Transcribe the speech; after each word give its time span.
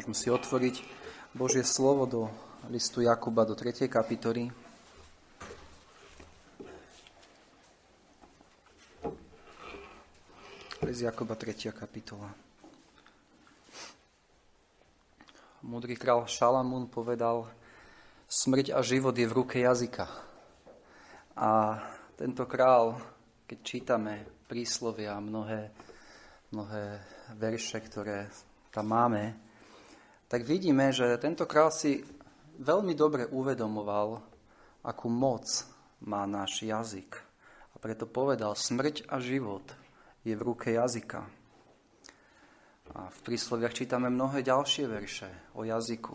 Môžeme 0.00 0.16
si 0.16 0.32
otvoriť 0.32 0.80
Božie 1.36 1.60
slovo 1.60 2.08
do 2.08 2.32
listu 2.72 3.04
Jakuba 3.04 3.44
do 3.44 3.52
3. 3.52 3.84
kapitoly. 3.84 4.48
List 10.80 11.04
Jakuba 11.04 11.36
3. 11.36 11.68
kapitola. 11.76 12.32
Múdry 15.68 16.00
král 16.00 16.24
Šalamún 16.24 16.88
povedal, 16.88 17.52
smrť 18.24 18.72
a 18.72 18.80
život 18.80 19.12
je 19.12 19.28
v 19.28 19.36
ruke 19.36 19.60
jazyka. 19.60 20.08
A 21.36 21.76
tento 22.16 22.48
král, 22.48 22.96
keď 23.44 23.58
čítame 23.60 24.24
príslovia, 24.48 25.20
mnohé, 25.20 25.68
mnohé 26.56 27.04
verše, 27.36 27.84
ktoré 27.84 28.32
tam 28.72 28.96
máme, 28.96 29.49
tak 30.30 30.46
vidíme, 30.46 30.94
že 30.94 31.18
tento 31.18 31.42
král 31.42 31.74
si 31.74 32.06
veľmi 32.62 32.94
dobre 32.94 33.26
uvedomoval, 33.26 34.22
akú 34.86 35.10
moc 35.10 35.66
má 36.06 36.22
náš 36.30 36.62
jazyk. 36.62 37.18
A 37.74 37.76
preto 37.82 38.06
povedal, 38.06 38.54
smrť 38.54 39.10
a 39.10 39.18
život 39.18 39.66
je 40.22 40.38
v 40.38 40.44
ruke 40.46 40.70
jazyka. 40.70 41.26
A 42.94 43.10
v 43.10 43.18
prísloviach 43.26 43.74
čítame 43.74 44.06
mnohé 44.06 44.46
ďalšie 44.46 44.86
verše 44.86 45.26
o 45.58 45.66
jazyku. 45.66 46.14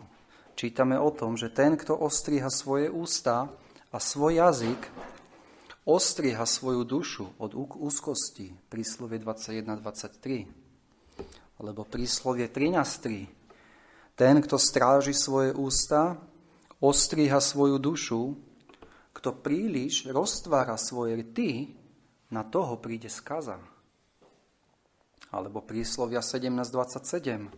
Čítame 0.55 0.95
o 0.95 1.11
tom, 1.11 1.35
že 1.35 1.51
ten, 1.51 1.75
kto 1.75 1.99
ostriha 1.99 2.47
svoje 2.47 2.87
ústa 2.87 3.51
a 3.91 3.97
svoj 3.99 4.39
jazyk, 4.39 4.79
ostriha 5.83 6.47
svoju 6.47 6.87
dušu 6.87 7.35
od 7.35 7.51
úzkosti. 7.55 8.55
Príslovie 8.71 9.19
21.23. 9.19 11.59
Alebo 11.59 11.83
príslovie 11.83 12.47
13.3 12.47 13.34
ten, 14.15 14.39
kto 14.39 14.55
stráži 14.55 15.11
svoje 15.11 15.51
ústa, 15.51 16.15
ostríha 16.79 17.43
svoju 17.43 17.79
dušu, 17.79 18.39
kto 19.15 19.35
príliš 19.43 20.07
roztvára 20.11 20.79
svoje 20.79 21.23
rty, 21.23 21.75
na 22.31 22.41
toho 22.43 22.75
príde 22.81 23.07
skaza. 23.07 23.61
Alebo 25.29 25.61
príslovia 25.61 26.19
17.27. 26.19 27.51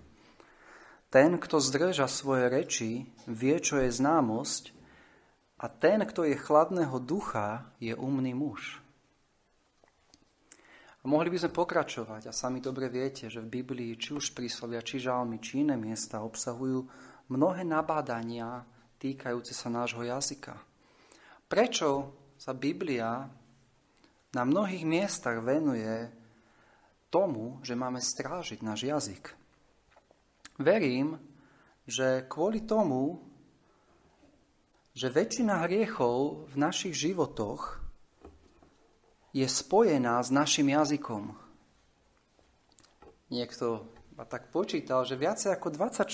Ten, 1.08 1.30
kto 1.39 1.58
zdrža 1.63 2.05
svoje 2.11 2.52
reči, 2.52 2.91
vie, 3.25 3.55
čo 3.63 3.80
je 3.80 3.89
známosť, 3.89 4.75
a 5.58 5.66
ten, 5.72 6.05
kto 6.05 6.28
je 6.28 6.38
chladného 6.38 7.02
ducha, 7.02 7.66
je 7.81 7.95
umný 7.97 8.38
muž. 8.38 8.78
Mohli 11.08 11.31
by 11.31 11.38
sme 11.39 11.55
pokračovať 11.55 12.27
a 12.27 12.36
sami 12.36 12.59
dobre 12.59 12.91
viete, 12.91 13.31
že 13.31 13.39
v 13.39 13.63
Biblii 13.63 13.95
či 13.95 14.11
už 14.11 14.36
príslovia, 14.36 14.83
či 14.83 15.00
žalmy, 15.00 15.39
či 15.39 15.63
iné 15.63 15.80
miesta 15.80 16.19
obsahujú 16.19 16.83
mnohé 17.31 17.63
nabádania 17.63 18.67
týkajúce 19.00 19.55
sa 19.55 19.72
nášho 19.72 20.03
jazyka. 20.03 20.59
Prečo 21.47 22.11
sa 22.35 22.52
Biblia 22.52 23.23
na 24.35 24.44
mnohých 24.44 24.83
miestach 24.83 25.39
venuje 25.39 26.11
tomu, 27.08 27.63
že 27.63 27.80
máme 27.80 28.03
strážiť 28.03 28.59
náš 28.59 28.83
jazyk? 28.83 29.31
Verím, 30.59 31.16
že 31.88 32.28
kvôli 32.28 32.67
tomu, 32.67 33.23
že 34.91 35.08
väčšina 35.08 35.63
hriechov 35.63 36.52
v 36.52 36.55
našich 36.59 37.00
životoch 37.00 37.77
je 39.36 39.47
spojená 39.47 40.23
s 40.23 40.31
našim 40.31 40.72
jazykom. 40.72 41.36
Niekto 43.28 43.84
ma 44.16 44.23
tak 44.23 44.50
počítal, 44.56 45.03
že 45.03 45.19
viacej 45.19 45.52
ako 45.52 45.67
24 45.75 46.08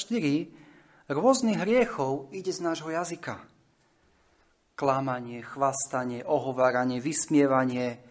rôznych 1.13 1.61
hriechov 1.61 2.33
ide 2.33 2.49
z 2.49 2.59
nášho 2.65 2.89
jazyka. 2.89 3.37
Klamanie, 4.73 5.45
chvastanie, 5.45 6.25
ohováranie, 6.25 6.97
vysmievanie, 6.97 8.01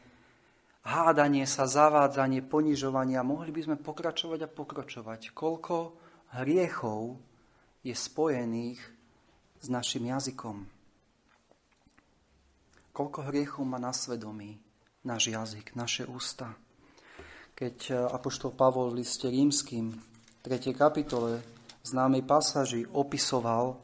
hádanie 0.86 1.50
sa, 1.50 1.66
zavádzanie, 1.66 2.46
ponižovanie. 2.46 3.18
Mohli 3.18 3.50
by 3.50 3.60
sme 3.66 3.76
pokračovať 3.82 4.46
a 4.46 4.48
pokračovať. 4.48 5.34
Koľko 5.34 5.98
hriechov 6.38 7.18
je 7.82 7.90
spojených 7.98 8.78
s 9.58 9.66
našim 9.66 10.06
jazykom. 10.06 10.62
Koľko 12.94 13.18
hriechov 13.26 13.66
má 13.66 13.82
na 13.82 13.90
svedomí 13.90 14.61
náš 15.02 15.34
jazyk, 15.34 15.74
naše 15.74 16.06
ústa. 16.06 16.54
Keď 17.58 17.76
e, 17.90 17.92
Apoštol 18.06 18.54
Pavol 18.54 18.94
v 18.94 19.02
liste 19.02 19.26
rímským 19.26 19.90
3. 20.46 20.74
kapitole 20.74 21.42
v 21.82 21.86
známej 21.86 22.22
pasáži 22.22 22.86
opisoval 22.86 23.82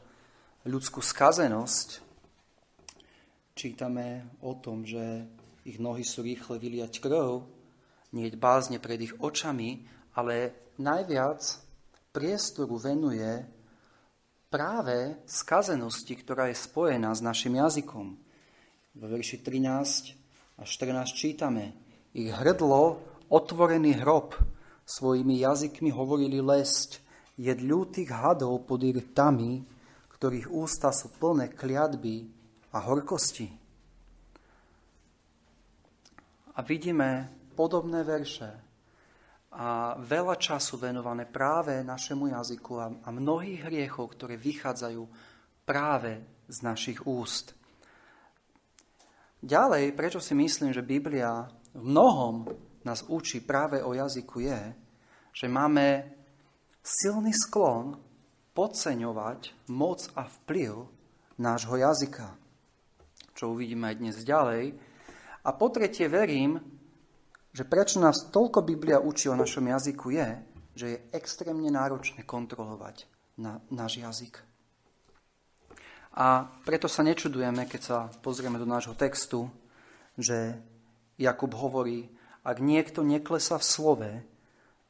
ľudskú 0.63 1.03
skazenosť, 1.03 1.99
čítame 3.51 4.31
o 4.39 4.55
tom, 4.55 4.87
že 4.87 5.27
ich 5.67 5.75
nohy 5.75 6.07
sú 6.07 6.23
rýchle 6.23 6.55
vyliať 6.55 7.03
krv, 7.03 7.43
nie 8.15 8.31
bázne 8.33 8.79
pred 8.79 9.03
ich 9.03 9.13
očami, 9.19 9.83
ale 10.15 10.55
najviac 10.79 11.43
priestoru 12.15 12.79
venuje 12.79 13.43
práve 14.49 15.19
skazenosti, 15.29 16.15
ktorá 16.15 16.49
je 16.49 16.57
spojená 16.57 17.13
s 17.13 17.21
našim 17.21 17.59
jazykom. 17.59 18.17
Vo 18.97 19.05
verši 19.05 19.37
13 19.45 20.18
a 20.59 20.67
14 20.67 21.15
čítame. 21.15 21.71
Ich 22.11 22.27
hrdlo, 22.35 22.99
otvorený 23.31 24.03
hrob, 24.03 24.35
svojimi 24.83 25.39
jazykmi 25.39 25.87
hovorili 25.95 26.43
lesť, 26.43 26.99
jed 27.39 27.63
ľútých 27.63 28.11
hadov 28.11 28.67
pod 28.67 28.83
rtami, 28.83 29.63
ktorých 30.19 30.51
ústa 30.51 30.91
sú 30.91 31.15
plné 31.15 31.55
kliatby 31.55 32.27
a 32.75 32.83
horkosti. 32.83 33.47
A 36.53 36.59
vidíme 36.59 37.31
podobné 37.55 38.03
verše 38.03 38.51
a 39.55 39.95
veľa 39.95 40.35
času 40.35 40.75
venované 40.75 41.23
práve 41.23 41.79
našemu 41.87 42.35
jazyku 42.35 42.73
a, 42.75 42.87
a 43.07 43.09
mnohých 43.15 43.71
hriechov, 43.71 44.11
ktoré 44.11 44.35
vychádzajú 44.35 45.01
práve 45.63 46.19
z 46.51 46.57
našich 46.67 46.99
úst. 47.07 47.58
Ďalej, 49.39 49.95
prečo 49.95 50.19
si 50.19 50.35
myslím, 50.35 50.75
že 50.75 50.83
Biblia 50.83 51.47
v 51.71 51.83
mnohom 51.83 52.43
nás 52.83 53.07
učí 53.07 53.39
práve 53.39 53.79
o 53.79 53.95
jazyku 53.95 54.43
je, 54.43 54.61
že 55.31 55.47
máme 55.47 56.11
silný 56.83 57.31
sklon 57.31 57.95
podceňovať 58.51 59.71
moc 59.71 60.03
a 60.19 60.27
vplyv 60.27 60.83
nášho 61.39 61.79
jazyka, 61.79 62.35
čo 63.31 63.55
uvidíme 63.55 63.87
aj 63.87 63.95
dnes 63.95 64.17
ďalej. 64.27 64.75
A 65.47 65.49
po 65.55 65.71
tretie 65.71 66.11
verím, 66.11 66.59
že 67.55 67.63
prečo 67.63 68.03
nás 68.03 68.27
toľko 68.35 68.59
Biblia 68.67 68.99
učí 68.99 69.31
o 69.31 69.39
našom 69.39 69.71
jazyku 69.71 70.19
je, 70.19 70.29
že 70.75 70.85
je 70.91 71.03
extrémne 71.15 71.71
náročné 71.71 72.27
kontrolovať 72.27 73.07
na 73.39 73.63
náš 73.71 74.03
jazyk. 74.03 74.48
A 76.19 76.43
preto 76.67 76.91
sa 76.91 76.99
nečudujeme, 76.99 77.63
keď 77.63 77.81
sa 77.81 77.97
pozrieme 78.19 78.59
do 78.59 78.67
nášho 78.67 78.91
textu, 78.91 79.47
že 80.19 80.59
Jakub 81.15 81.55
hovorí, 81.55 82.11
ak 82.43 82.59
niekto 82.59 83.07
neklesa 83.07 83.55
v 83.55 83.63
slove, 83.63 84.11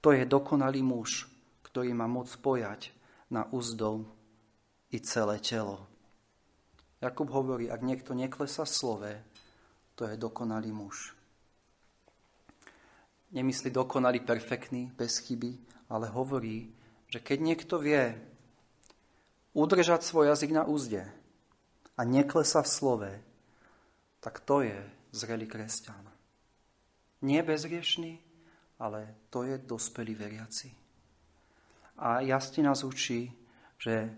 to 0.01 0.09
je 0.09 0.25
dokonalý 0.25 0.81
muž, 0.81 1.29
ktorý 1.61 1.93
má 1.93 2.09
moc 2.09 2.33
pojať 2.33 2.89
na 3.29 3.45
úzdou 3.53 4.09
i 4.89 4.97
celé 5.05 5.37
telo. 5.37 5.85
Jakub 6.97 7.29
hovorí, 7.29 7.69
ak 7.69 7.85
niekto 7.85 8.17
neklesa 8.17 8.65
v 8.65 8.73
slove, 8.73 9.13
to 9.93 10.09
je 10.09 10.17
dokonalý 10.17 10.73
muž. 10.73 11.13
Nemyslí 13.37 13.69
dokonalý, 13.69 14.25
perfektný, 14.25 14.89
bez 14.97 15.21
chyby, 15.21 15.61
ale 15.93 16.09
hovorí, 16.09 16.73
že 17.05 17.21
keď 17.21 17.37
niekto 17.37 17.77
vie 17.77 18.17
udržať 19.53 20.01
svoj 20.01 20.33
jazyk 20.33 20.57
na 20.57 20.65
úzde 20.65 21.18
a 21.99 22.07
neklesa 22.07 22.63
v 22.63 22.71
slove, 22.71 23.11
tak 24.23 24.39
to 24.39 24.63
je 24.63 24.79
zrelý 25.11 25.51
kresťan. 25.51 26.07
Nie 27.27 27.43
bezriešný, 27.43 28.23
ale 28.79 29.27
to 29.27 29.43
je 29.43 29.59
dospelý 29.59 30.15
veriaci. 30.15 30.71
A 31.99 32.23
jasne 32.23 32.63
nás 32.63 32.87
učí, 32.87 33.35
že 33.75 34.15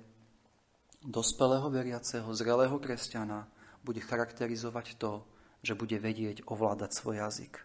dospelého 1.01 1.65
veriaceho, 1.73 2.29
zrelého 2.37 2.77
kresťana 2.77 3.49
bude 3.81 4.05
charakterizovať 4.05 5.01
to, 5.01 5.25
že 5.65 5.73
bude 5.73 5.97
vedieť 5.97 6.45
ovládať 6.45 6.93
svoj 6.93 7.25
jazyk. 7.25 7.57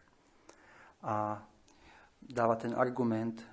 A 1.05 1.45
dáva 2.25 2.57
ten 2.57 2.73
argument, 2.73 3.45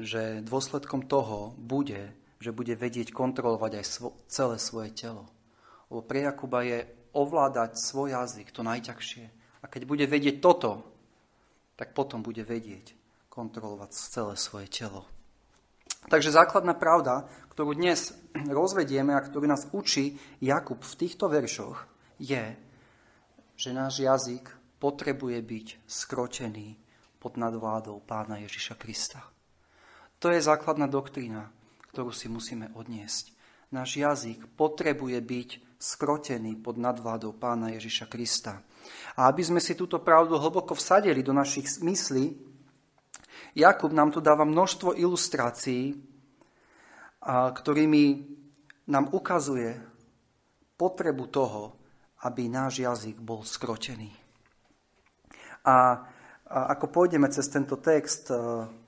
že 0.00 0.40
dôsledkom 0.40 1.04
toho 1.04 1.52
bude, 1.60 2.16
že 2.40 2.56
bude 2.56 2.72
vedieť 2.72 3.12
kontrolovať 3.12 3.72
aj 3.76 3.84
svo, 3.84 4.16
celé 4.24 4.56
svoje 4.56 4.96
telo. 4.96 5.28
Lebo 5.90 6.06
pre 6.06 6.22
Jakuba 6.24 6.62
je 6.62 6.86
ovládať 7.12 7.74
svoj 7.76 8.14
jazyk 8.14 8.54
to 8.54 8.62
najťažšie. 8.62 9.24
A 9.60 9.66
keď 9.66 9.82
bude 9.84 10.06
vedieť 10.06 10.38
toto, 10.38 10.86
tak 11.74 11.92
potom 11.92 12.22
bude 12.22 12.46
vedieť 12.46 12.94
kontrolovať 13.28 13.90
celé 13.92 14.34
svoje 14.38 14.70
telo. 14.70 15.04
Takže 16.08 16.32
základná 16.32 16.72
pravda, 16.72 17.28
ktorú 17.52 17.76
dnes 17.76 18.14
rozvedieme 18.60 19.12
a 19.12 19.24
ktorú 19.24 19.44
nás 19.44 19.68
učí 19.74 20.16
Jakub 20.40 20.80
v 20.80 20.98
týchto 20.98 21.28
veršoch, 21.28 21.84
je, 22.20 22.56
že 23.56 23.70
náš 23.76 24.00
jazyk 24.00 24.48
potrebuje 24.80 25.36
byť 25.44 25.66
skročený 25.84 26.76
pod 27.20 27.36
nadvládou 27.36 28.00
pána 28.08 28.40
Ježiša 28.40 28.80
Krista. 28.80 29.20
To 30.20 30.32
je 30.32 30.40
základná 30.40 30.88
doktrína, 30.88 31.52
ktorú 31.92 32.12
si 32.12 32.28
musíme 32.32 32.72
odniesť. 32.76 33.32
Náš 33.72 34.00
jazyk 34.00 34.56
potrebuje 34.56 35.20
byť 35.20 35.48
skrotený 35.80 36.60
pod 36.60 36.76
nadvládou 36.76 37.40
pána 37.40 37.72
Ježiša 37.72 38.12
Krista. 38.12 38.60
A 39.16 39.32
aby 39.32 39.40
sme 39.40 39.64
si 39.64 39.72
túto 39.72 39.96
pravdu 40.04 40.36
hlboko 40.36 40.76
vsadili 40.76 41.24
do 41.24 41.32
našich 41.32 41.80
myslí, 41.80 42.52
Jakub 43.56 43.90
nám 43.90 44.14
tu 44.14 44.22
dáva 44.22 44.46
množstvo 44.46 44.94
ilustrácií, 44.94 45.98
ktorými 47.26 48.04
nám 48.86 49.10
ukazuje 49.10 49.74
potrebu 50.78 51.24
toho, 51.26 51.74
aby 52.22 52.46
náš 52.46 52.84
jazyk 52.84 53.18
bol 53.18 53.42
skrotený. 53.42 54.12
A 55.66 56.04
ako 56.50 56.86
pôjdeme 56.90 57.30
cez 57.30 57.46
tento 57.46 57.78
text 57.78 58.26
e, 58.26 58.34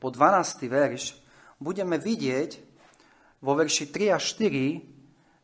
po 0.02 0.08
12. 0.10 0.66
verš, 0.66 1.14
budeme 1.62 1.94
vidieť 1.94 2.58
vo 3.38 3.54
verši 3.54 3.86
3 3.86 4.10
a 4.10 4.18
4, 4.18 4.91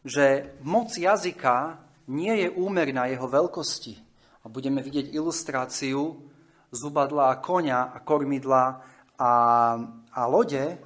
že 0.05 0.55
moc 0.63 0.95
jazyka 0.95 1.79
nie 2.09 2.47
je 2.47 2.49
úmerná 2.51 3.07
jeho 3.11 3.29
veľkosti. 3.29 3.95
A 4.43 4.51
budeme 4.51 4.81
vidieť 4.81 5.13
ilustráciu 5.13 6.29
zubadla 6.73 7.33
a 7.33 7.41
konia 7.41 7.93
a 7.93 7.99
kormidla 8.01 8.65
a, 9.19 9.33
a 10.13 10.23
lode, 10.29 10.79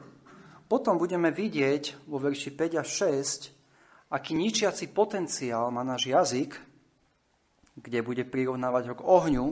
potom 0.73 0.97
budeme 0.97 1.29
vidieť 1.29 2.09
vo 2.09 2.17
verši 2.17 2.49
5 2.57 2.81
a 2.81 2.85
6, 2.87 4.09
aký 4.09 4.33
ničiaci 4.33 4.89
potenciál 4.89 5.69
má 5.69 5.85
náš 5.85 6.09
jazyk, 6.09 6.57
kde 7.77 8.01
bude 8.01 8.25
prirovnávať 8.25 8.93
ho 8.93 8.95
k 8.97 9.05
ohňu. 9.05 9.47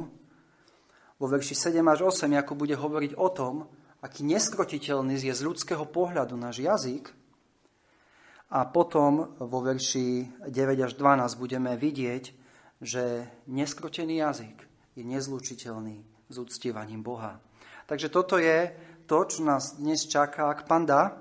Vo 1.21 1.27
verši 1.29 1.53
7 1.53 1.85
až 1.85 2.09
8 2.09 2.25
ako 2.41 2.53
bude 2.57 2.73
hovoriť 2.73 3.13
o 3.21 3.29
tom, 3.29 3.69
aký 4.01 4.25
neskrotiteľný 4.25 5.21
je 5.21 5.35
z 5.37 5.45
ľudského 5.45 5.85
pohľadu 5.85 6.41
náš 6.41 6.65
jazyk. 6.65 7.13
A 8.51 8.67
potom 8.67 9.39
vo 9.39 9.63
verši 9.63 10.27
9 10.43 10.83
až 10.83 10.99
12 10.99 11.39
budeme 11.39 11.79
vidieť, 11.79 12.25
že 12.83 13.31
neskrotený 13.47 14.27
jazyk 14.27 14.57
je 14.99 15.05
nezlučiteľný 15.07 16.03
s 16.27 16.35
uctievaním 16.35 17.07
Boha. 17.07 17.39
Takže 17.87 18.11
toto 18.11 18.43
je 18.43 18.75
to, 19.07 19.23
čo 19.27 19.47
nás 19.47 19.79
dnes 19.79 20.03
čaká, 20.07 20.51
ak 20.51 20.67
panda. 20.67 21.19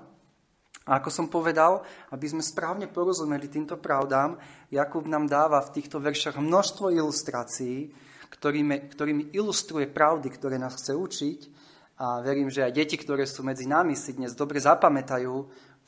A 0.86 0.98
ako 0.98 1.10
som 1.10 1.26
povedal, 1.30 1.86
aby 2.10 2.26
sme 2.26 2.42
správne 2.42 2.90
porozumeli 2.90 3.46
týmto 3.46 3.78
pravdám, 3.78 4.34
Jakub 4.70 5.06
nám 5.06 5.30
dáva 5.30 5.62
v 5.62 5.78
týchto 5.78 6.02
veršach 6.02 6.34
množstvo 6.34 6.90
ilustrácií, 6.90 7.94
ktorými, 8.30 8.90
ktorými 8.90 9.22
ilustruje 9.34 9.86
pravdy, 9.86 10.30
ktoré 10.34 10.58
nás 10.58 10.78
chce 10.78 10.98
učiť. 10.98 11.40
A 12.00 12.24
verím, 12.24 12.48
že 12.48 12.64
aj 12.64 12.74
deti, 12.74 12.96
ktoré 12.96 13.28
sú 13.28 13.44
medzi 13.44 13.68
nami, 13.68 13.92
si 13.92 14.16
dnes 14.16 14.32
dobre 14.32 14.56
zapamätajú 14.56 15.34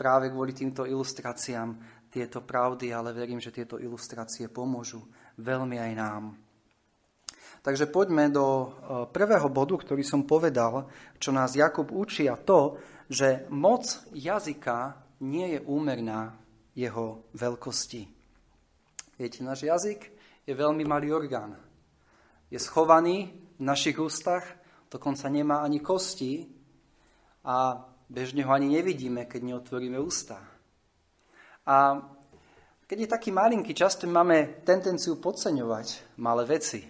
práve 0.02 0.34
kvôli 0.34 0.50
týmto 0.50 0.82
ilustráciám 0.82 1.78
tieto 2.10 2.42
pravdy, 2.42 2.90
ale 2.90 3.14
verím, 3.14 3.38
že 3.38 3.54
tieto 3.54 3.78
ilustrácie 3.78 4.50
pomôžu 4.50 4.98
veľmi 5.38 5.78
aj 5.78 5.92
nám. 5.94 6.34
Takže 7.62 7.86
poďme 7.86 8.26
do 8.34 8.42
e, 8.42 8.66
prvého 9.14 9.46
bodu, 9.46 9.78
ktorý 9.78 10.02
som 10.02 10.26
povedal, 10.26 10.90
čo 11.22 11.30
nás 11.30 11.54
Jakub 11.54 11.94
učí 11.94 12.26
a 12.26 12.34
to, 12.34 12.82
že 13.06 13.46
moc 13.54 13.86
jazyka 14.10 14.98
nie 15.22 15.54
je 15.54 15.60
úmerná 15.70 16.34
jeho 16.74 17.22
veľkosti. 17.38 18.02
Viete, 19.14 19.38
náš 19.46 19.70
jazyk 19.70 20.10
je 20.42 20.50
veľmi 20.58 20.82
malý 20.82 21.14
orgán. 21.14 21.54
Je 22.50 22.58
schovaný 22.58 23.30
v 23.54 23.62
našich 23.62 23.94
ústach, 24.02 24.42
dokonca 24.90 25.30
nemá 25.30 25.62
ani 25.62 25.78
kosti 25.78 26.50
a 27.46 27.86
bežne 28.12 28.44
ho 28.44 28.52
ani 28.52 28.68
nevidíme, 28.68 29.24
keď 29.24 29.40
neotvoríme 29.56 29.96
ústa. 29.96 30.36
A 31.64 31.96
keď 32.84 33.08
je 33.08 33.08
taký 33.08 33.32
malinký, 33.32 33.72
často 33.72 34.04
máme 34.04 34.60
tendenciu 34.68 35.16
podceňovať 35.16 36.20
malé 36.20 36.44
veci. 36.44 36.84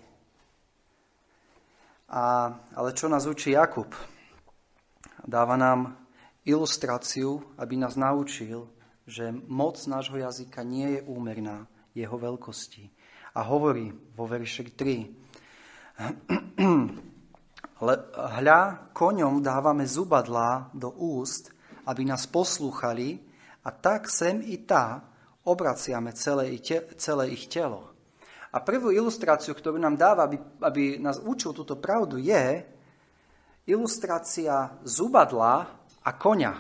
A, 2.11 2.51
ale 2.75 2.91
čo 2.91 3.07
nás 3.07 3.31
učí 3.31 3.55
Jakub? 3.55 3.95
Dáva 5.23 5.55
nám 5.55 5.95
ilustráciu, 6.43 7.55
aby 7.55 7.79
nás 7.79 7.95
naučil, 7.95 8.67
že 9.07 9.31
moc 9.47 9.79
nášho 9.87 10.19
jazyka 10.19 10.67
nie 10.67 10.99
je 10.99 11.07
úmerná 11.07 11.71
jeho 11.95 12.19
veľkosti. 12.19 12.91
A 13.39 13.47
hovorí 13.47 13.95
vo 14.19 14.27
verši 14.27 14.75
3. 14.75 15.07
Hľa, 17.83 18.95
koňom 18.95 19.43
dávame 19.43 19.83
zubadlá 19.91 20.71
do 20.71 20.95
úst, 20.95 21.51
aby 21.83 22.07
nás 22.07 22.31
poslúchali 22.31 23.19
a 23.67 23.75
tak 23.75 24.07
sem 24.07 24.39
i 24.39 24.63
tá 24.63 25.03
obraciame 25.43 26.15
celé, 26.15 26.55
celé 26.95 27.35
ich 27.35 27.51
telo. 27.51 27.91
A 28.55 28.63
prvú 28.63 28.95
ilustráciu, 28.95 29.51
ktorú 29.51 29.83
nám 29.83 29.99
dáva, 29.99 30.31
aby, 30.31 30.39
aby 30.63 31.03
nás 31.03 31.19
učil 31.19 31.51
túto 31.51 31.75
pravdu, 31.75 32.23
je 32.23 32.63
ilustrácia 33.67 34.79
zubadla 34.87 35.67
a 36.07 36.11
koňa. 36.15 36.55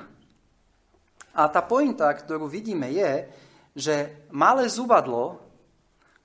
A 1.38 1.42
tá 1.46 1.62
pointa, 1.62 2.10
ktorú 2.10 2.50
vidíme, 2.50 2.90
je, 2.90 3.30
že 3.78 4.26
malé 4.34 4.66
zubadlo, 4.66 5.38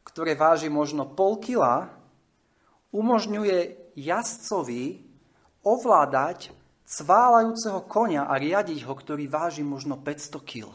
ktoré 0.01 0.33
váži 0.33 0.73
možno 0.73 1.05
pol 1.05 1.37
kila, 1.37 1.93
umožňuje 2.89 3.86
jazdcovi 3.97 5.01
ovládať 5.65 6.53
cválajúceho 6.85 7.83
konia 7.89 8.29
a 8.29 8.37
riadiť 8.37 8.85
ho, 8.85 8.93
ktorý 8.93 9.25
váži 9.27 9.65
možno 9.65 9.97
500 9.97 10.39
kg. 10.45 10.71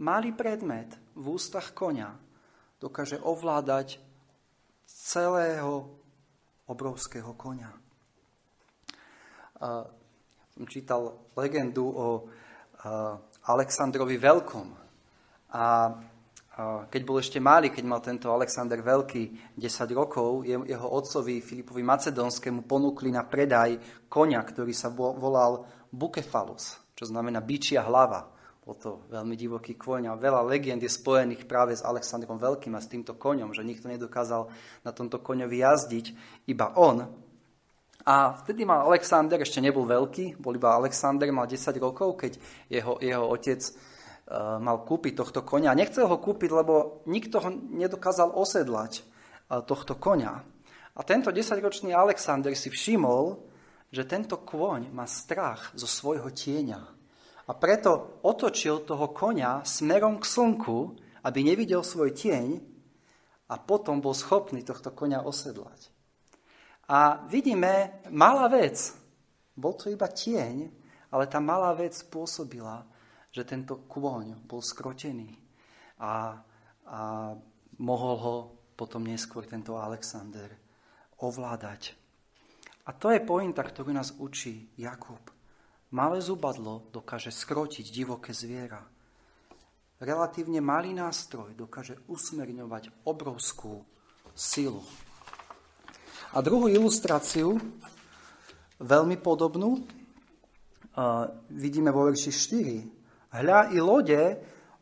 Malý 0.00 0.36
predmet 0.36 0.94
v 1.16 1.24
ústach 1.34 1.72
konia 1.72 2.14
dokáže 2.78 3.18
ovládať 3.20 3.98
celého 4.86 5.90
obrovského 6.68 7.34
konia. 7.34 7.72
A 9.60 9.84
som 10.54 10.64
čítal 10.68 11.20
legendu 11.36 11.84
o 11.84 12.06
Aleksandrovi 13.44 14.16
Veľkom. 14.16 14.68
A 15.52 15.92
keď 16.90 17.02
bol 17.06 17.22
ešte 17.22 17.38
malý, 17.38 17.70
keď 17.70 17.84
mal 17.86 18.02
tento 18.02 18.28
Alexander 18.28 18.82
Veľký 18.82 19.54
10 19.54 19.64
rokov, 19.94 20.44
jeho 20.44 20.88
otcovi 20.90 21.38
Filipovi 21.38 21.82
Macedónskému 21.86 22.66
ponúkli 22.66 23.14
na 23.14 23.22
predaj 23.22 23.78
konia, 24.10 24.42
ktorý 24.42 24.74
sa 24.74 24.90
volal 24.92 25.64
Bukefalus, 25.90 26.78
čo 26.98 27.06
znamená 27.06 27.38
bičia 27.38 27.86
hlava. 27.86 28.30
Bol 28.60 28.76
to 28.76 29.08
veľmi 29.08 29.34
divoký 29.34 29.74
koň 29.74 30.12
a 30.12 30.20
veľa 30.20 30.44
legend 30.46 30.84
je 30.84 30.90
spojených 30.92 31.48
práve 31.48 31.72
s 31.74 31.82
Alexandrom 31.82 32.36
Veľkým 32.36 32.76
a 32.76 32.82
s 32.84 32.90
týmto 32.92 33.16
koňom, 33.16 33.56
že 33.56 33.64
nikto 33.64 33.88
nedokázal 33.88 34.46
na 34.84 34.90
tomto 34.92 35.18
koňovi 35.22 35.64
jazdiť, 35.64 36.06
iba 36.46 36.76
on. 36.76 37.08
A 38.04 38.32
vtedy 38.44 38.64
mal 38.64 38.84
Alexander, 38.84 39.40
ešte 39.40 39.60
nebol 39.60 39.88
veľký, 39.88 40.40
bol 40.40 40.56
iba 40.56 40.76
Alexander, 40.76 41.28
mal 41.32 41.48
10 41.48 41.56
rokov, 41.80 42.20
keď 42.20 42.32
jeho, 42.68 42.96
jeho 43.00 43.24
otec 43.28 43.60
mal 44.62 44.86
kúpiť 44.86 45.18
tohto 45.18 45.42
konia. 45.42 45.74
Nechcel 45.74 46.06
ho 46.06 46.22
kúpiť, 46.22 46.50
lebo 46.54 47.02
nikto 47.10 47.42
ho 47.42 47.50
nedokázal 47.50 48.30
osedlať 48.30 49.02
uh, 49.02 49.66
tohto 49.66 49.98
konia. 49.98 50.46
A 50.94 51.00
tento 51.02 51.34
10-ročný 51.34 51.90
Alexander 51.90 52.54
si 52.54 52.70
všimol, 52.70 53.42
že 53.90 54.06
tento 54.06 54.38
kôň 54.38 54.94
má 54.94 55.06
strach 55.10 55.74
zo 55.74 55.90
svojho 55.90 56.30
tieňa 56.30 57.00
a 57.50 57.52
preto 57.58 58.22
otočil 58.22 58.86
toho 58.86 59.10
konia 59.10 59.66
smerom 59.66 60.22
k 60.22 60.24
slnku, 60.30 60.94
aby 61.26 61.42
nevidel 61.42 61.82
svoj 61.82 62.14
tieň 62.14 62.62
a 63.50 63.58
potom 63.58 63.98
bol 63.98 64.14
schopný 64.14 64.62
tohto 64.62 64.94
konia 64.94 65.26
osedlať. 65.26 65.90
A 66.86 67.26
vidíme, 67.26 68.02
malá 68.14 68.46
vec, 68.46 68.94
bol 69.58 69.74
to 69.74 69.90
iba 69.90 70.06
tieň, 70.06 70.70
ale 71.10 71.26
tá 71.26 71.42
malá 71.42 71.74
vec 71.74 71.98
spôsobila, 71.98 72.86
že 73.30 73.46
tento 73.46 73.86
kôň 73.86 74.42
bol 74.46 74.58
skrotený 74.58 75.30
a, 76.02 76.38
a 76.86 77.00
mohol 77.78 78.14
ho 78.18 78.34
potom 78.74 79.06
neskôr 79.06 79.46
tento 79.46 79.78
Alexander 79.78 80.50
ovládať. 81.20 81.94
A 82.88 82.96
to 82.96 83.12
je 83.12 83.20
pointa, 83.22 83.62
ktorú 83.62 83.92
nás 83.94 84.16
učí 84.18 84.72
Jakub. 84.74 85.20
Malé 85.94 86.22
zubadlo 86.22 86.90
dokáže 86.90 87.30
skrotiť 87.30 87.86
divoké 87.92 88.34
zviera. 88.34 88.82
Relatívne 90.00 90.64
malý 90.64 90.96
nástroj 90.96 91.52
dokáže 91.52 92.00
usmerňovať 92.08 93.04
obrovskú 93.04 93.84
silu. 94.32 94.80
A 96.32 96.40
druhú 96.40 96.70
ilustráciu, 96.70 97.58
veľmi 98.80 99.18
podobnú, 99.20 99.82
vidíme 101.52 101.90
vo 101.92 102.08
verši 102.08 102.30
4. 102.32 102.99
Hľa 103.30 103.70
i 103.70 103.78
lode, 103.78 104.22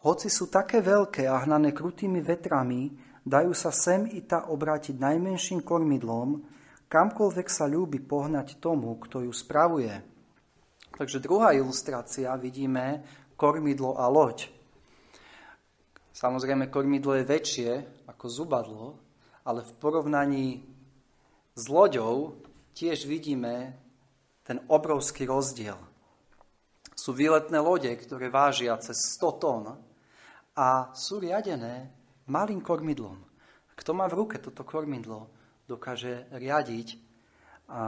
hoci 0.08 0.32
sú 0.32 0.48
také 0.48 0.80
veľké 0.80 1.28
a 1.28 1.44
hnané 1.44 1.76
krutými 1.76 2.24
vetrami, 2.24 2.88
dajú 3.20 3.52
sa 3.52 3.68
sem 3.68 4.08
i 4.08 4.24
ta 4.24 4.48
obrátiť 4.48 4.96
najmenším 4.96 5.60
kormidlom, 5.60 6.40
kamkoľvek 6.88 7.48
sa 7.52 7.68
ľúbi 7.68 8.00
pohnať 8.00 8.56
tomu, 8.56 8.96
kto 9.04 9.28
ju 9.28 9.32
spravuje. 9.36 9.92
Takže 10.96 11.20
druhá 11.20 11.52
ilustrácia 11.52 12.32
vidíme 12.40 13.04
kormidlo 13.36 14.00
a 14.00 14.08
loď. 14.08 14.48
Samozrejme, 16.16 16.72
kormidlo 16.72 17.14
je 17.14 17.28
väčšie 17.28 17.70
ako 18.10 18.26
zubadlo, 18.26 18.86
ale 19.44 19.62
v 19.62 19.72
porovnaní 19.76 20.46
s 21.54 21.68
loďou 21.68 22.40
tiež 22.74 23.06
vidíme 23.06 23.76
ten 24.42 24.58
obrovský 24.66 25.28
rozdiel. 25.28 25.87
Sú 26.98 27.14
výletné 27.14 27.62
lode, 27.62 27.94
ktoré 27.94 28.26
vážia 28.26 28.74
cez 28.82 28.98
100 29.22 29.38
tón 29.38 29.70
a 30.58 30.90
sú 30.98 31.22
riadené 31.22 31.94
malým 32.26 32.58
kormidlom. 32.58 33.22
Kto 33.78 33.94
má 33.94 34.10
v 34.10 34.18
ruke 34.18 34.42
toto 34.42 34.66
kormidlo, 34.66 35.30
dokáže 35.70 36.26
riadiť 36.34 36.98
a 37.70 37.82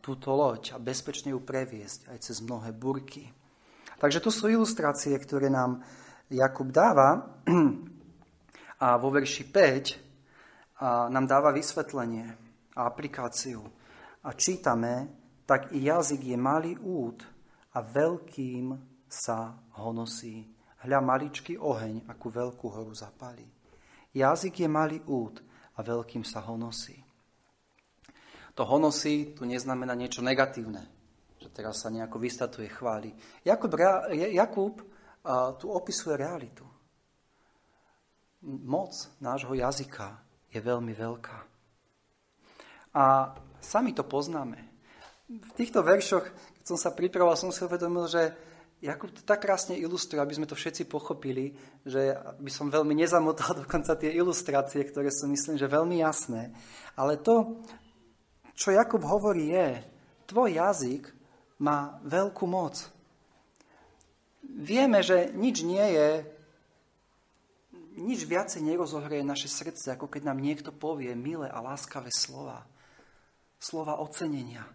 túto 0.00 0.32
loď 0.32 0.72
a 0.72 0.80
bezpečne 0.80 1.36
ju 1.36 1.44
previesť 1.44 2.08
aj 2.08 2.18
cez 2.24 2.40
mnohé 2.40 2.72
burky. 2.72 3.28
Takže 4.00 4.24
to 4.24 4.32
sú 4.32 4.48
ilustrácie, 4.48 5.12
ktoré 5.20 5.52
nám 5.52 5.84
Jakub 6.32 6.72
dáva 6.72 7.36
a 8.86 8.96
vo 8.96 9.12
verši 9.12 9.44
5 9.52 10.80
a 10.80 11.12
nám 11.12 11.28
dáva 11.28 11.52
vysvetlenie 11.52 12.24
a 12.72 12.88
aplikáciu. 12.88 13.60
A 14.24 14.32
čítame, 14.32 15.12
tak 15.44 15.76
i 15.76 15.84
jazyk 15.92 16.24
je 16.24 16.36
malý 16.40 16.72
út 16.80 17.35
a 17.76 17.78
veľkým 17.84 18.72
sa 19.04 19.52
ho 19.76 19.92
nosí. 19.92 20.48
Hľa 20.88 21.04
maličký 21.04 21.60
oheň, 21.60 22.08
akú 22.08 22.32
veľkú 22.32 22.72
horu 22.72 22.96
zapalí. 22.96 23.44
Jazyk 24.16 24.64
je 24.64 24.68
malý 24.68 24.98
út 25.04 25.44
a 25.76 25.84
veľkým 25.84 26.24
sa 26.24 26.40
ho 26.48 26.56
nosí. 26.56 26.96
To 28.56 28.64
honosí 28.64 29.36
tu 29.36 29.44
neznamená 29.44 29.92
niečo 29.92 30.24
negatívne, 30.24 30.88
že 31.36 31.52
teraz 31.52 31.84
sa 31.84 31.92
nejako 31.92 32.16
vystatuje, 32.16 32.72
chváli. 32.72 33.12
Jakub, 33.44 33.68
Jakub 34.16 34.80
a, 34.80 35.52
tu 35.60 35.68
opisuje 35.68 36.16
realitu. 36.16 36.64
Moc 38.46 38.96
nášho 39.20 39.52
jazyka 39.52 40.16
je 40.48 40.60
veľmi 40.64 40.96
veľká. 40.96 41.38
A 42.96 43.36
sami 43.60 43.92
to 43.92 44.08
poznáme. 44.08 44.56
V 45.28 45.52
týchto 45.52 45.84
veršoch, 45.84 46.24
som 46.66 46.74
sa 46.74 46.90
pripravoval, 46.90 47.38
som 47.38 47.54
si 47.54 47.62
uvedomil, 47.62 48.10
že 48.10 48.34
Jakub 48.82 49.08
to 49.08 49.24
tak 49.24 49.46
krásne 49.46 49.78
ilustruje, 49.78 50.20
aby 50.20 50.36
sme 50.36 50.50
to 50.50 50.58
všetci 50.58 50.84
pochopili, 50.84 51.56
že 51.86 52.12
by 52.42 52.50
som 52.50 52.68
veľmi 52.68 52.92
nezamotal 52.92 53.56
dokonca 53.62 53.94
tie 53.94 54.10
ilustrácie, 54.18 54.82
ktoré 54.82 55.14
sú 55.14 55.30
myslím, 55.30 55.56
že 55.56 55.70
veľmi 55.70 56.02
jasné. 56.02 56.50
Ale 56.98 57.22
to, 57.22 57.62
čo 58.58 58.74
Jakub 58.74 59.00
hovorí 59.06 59.54
je, 59.54 59.80
tvoj 60.26 60.58
jazyk 60.58 61.08
má 61.62 62.02
veľkú 62.04 62.44
moc. 62.44 62.76
Vieme, 64.42 65.00
že 65.06 65.30
nič 65.32 65.62
nie 65.62 65.86
je, 65.96 66.08
nič 67.96 68.28
viacej 68.28 68.60
nerozohreje 68.60 69.24
naše 69.24 69.48
srdce, 69.48 69.96
ako 69.96 70.10
keď 70.10 70.28
nám 70.28 70.42
niekto 70.42 70.68
povie 70.68 71.14
milé 71.16 71.48
a 71.48 71.64
láskavé 71.64 72.12
slova. 72.12 72.68
Slova 73.56 73.96
ocenenia. 74.04 74.68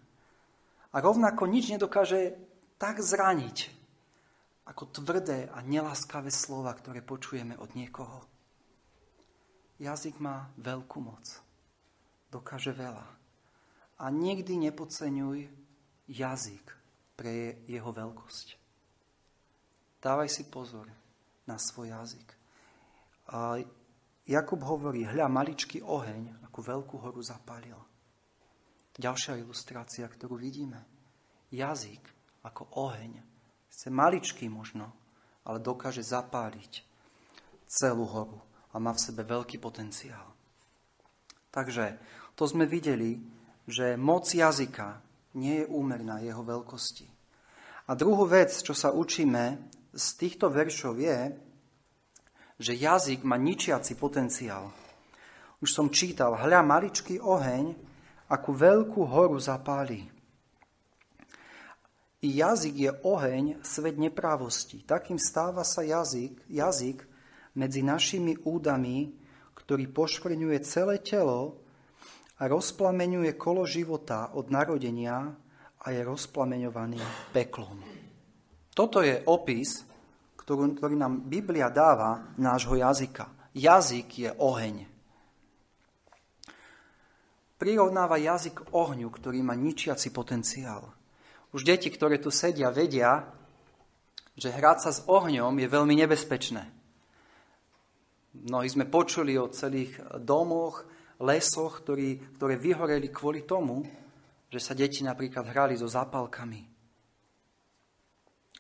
A 0.91 0.99
rovnako 0.99 1.47
nič 1.47 1.71
nedokáže 1.71 2.35
tak 2.75 2.99
zraniť, 2.99 3.71
ako 4.67 4.83
tvrdé 4.91 5.47
a 5.51 5.63
neláskavé 5.63 6.31
slova, 6.31 6.75
ktoré 6.75 6.99
počujeme 6.99 7.55
od 7.55 7.71
niekoho. 7.75 8.23
Jazyk 9.81 10.21
má 10.21 10.51
veľkú 10.61 10.99
moc. 11.01 11.25
Dokáže 12.29 12.71
veľa. 12.75 13.07
A 14.01 14.05
nikdy 14.09 14.57
nepodceňuj 14.69 15.49
jazyk 16.07 16.65
pre 17.17 17.61
jeho 17.65 17.89
veľkosť. 17.89 18.47
Dávaj 20.01 20.29
si 20.29 20.43
pozor 20.49 20.89
na 21.45 21.57
svoj 21.61 21.93
jazyk. 21.93 22.29
A 23.31 23.61
Jakub 24.25 24.61
hovorí, 24.63 25.05
hľa 25.05 25.27
maličký 25.29 25.81
oheň, 25.81 26.45
ako 26.49 26.59
veľkú 26.61 26.95
horu 27.01 27.21
zapálil. 27.21 27.77
Ďalšia 29.01 29.41
ilustrácia, 29.41 30.05
ktorú 30.05 30.37
vidíme. 30.37 30.77
Jazyk 31.49 32.05
ako 32.45 32.69
oheň 32.77 33.31
Chce 33.71 33.87
maličký 33.89 34.45
možno, 34.45 34.93
ale 35.47 35.57
dokáže 35.57 36.05
zapáliť 36.05 36.85
celú 37.65 38.05
horu 38.05 38.37
a 38.69 38.77
má 38.77 38.93
v 38.93 39.01
sebe 39.01 39.25
veľký 39.25 39.57
potenciál. 39.57 40.29
Takže 41.49 41.97
to 42.37 42.45
sme 42.45 42.69
videli, 42.69 43.17
že 43.65 43.97
moc 43.97 44.29
jazyka 44.29 45.01
nie 45.39 45.63
je 45.63 45.69
úmerná 45.71 46.21
jeho 46.21 46.45
veľkosti. 46.45 47.07
A 47.89 47.97
druhú 47.97 48.29
vec, 48.29 48.53
čo 48.53 48.77
sa 48.77 48.93
učíme 48.93 49.65
z 49.97 50.05
týchto 50.19 50.53
veršov 50.53 51.01
je, 51.01 51.19
že 52.61 52.77
jazyk 52.77 53.25
má 53.25 53.39
ničiaci 53.39 53.97
potenciál. 53.97 54.69
Už 55.57 55.73
som 55.73 55.89
čítal, 55.89 56.37
hľa 56.37 56.61
maličký 56.61 57.17
oheň, 57.17 57.90
akú 58.31 58.55
veľkú 58.55 59.03
horu 59.03 59.35
zapálí. 59.35 60.07
I 62.21 62.29
jazyk 62.39 62.75
je 62.77 62.91
oheň, 63.03 63.59
svet 63.65 63.99
neprávosti. 63.99 64.87
Takým 64.87 65.19
stáva 65.19 65.67
sa 65.67 65.83
jazyk, 65.83 66.47
jazyk 66.47 67.03
medzi 67.57 67.83
našimi 67.83 68.39
údami, 68.47 69.11
ktorý 69.57 69.91
poškvrňuje 69.91 70.57
celé 70.63 71.01
telo 71.03 71.59
a 72.39 72.47
rozplameňuje 72.47 73.35
kolo 73.35 73.67
života 73.67 74.31
od 74.37 74.47
narodenia 74.53 75.33
a 75.81 75.85
je 75.89 76.01
rozplameňovaný 76.05 77.01
peklom. 77.33 77.81
Toto 78.71 79.01
je 79.01 79.17
opis, 79.27 79.81
ktorý, 80.37 80.77
ktorý 80.77 80.95
nám 80.95 81.25
Biblia 81.25 81.73
dáva 81.73 82.31
nášho 82.37 82.77
jazyka. 82.77 83.27
Jazyk 83.57 84.09
je 84.15 84.29
oheň. 84.37 84.87
Prirovnáva 87.61 88.17
jazyk 88.17 88.73
ohňu, 88.73 89.13
ktorý 89.13 89.45
má 89.45 89.53
ničiaci 89.53 90.09
potenciál. 90.09 90.89
Už 91.53 91.61
deti, 91.61 91.93
ktoré 91.93 92.17
tu 92.17 92.33
sedia, 92.33 92.73
vedia, 92.73 93.21
že 94.33 94.49
hrať 94.49 94.77
sa 94.81 94.89
s 94.89 95.05
ohňom 95.05 95.53
je 95.61 95.67
veľmi 95.69 95.93
nebezpečné. 95.93 96.65
Mnohí 98.49 98.65
sme 98.65 98.89
počuli 98.89 99.37
o 99.37 99.53
celých 99.53 99.93
domoch, 100.25 100.89
lesoch, 101.21 101.85
ktorý, 101.85 102.33
ktoré 102.41 102.57
vyhoreli 102.57 103.13
kvôli 103.13 103.45
tomu, 103.45 103.85
že 104.49 104.57
sa 104.57 104.73
deti 104.73 105.05
napríklad 105.05 105.45
hrali 105.45 105.77
so 105.77 105.85
zápalkami. 105.85 106.65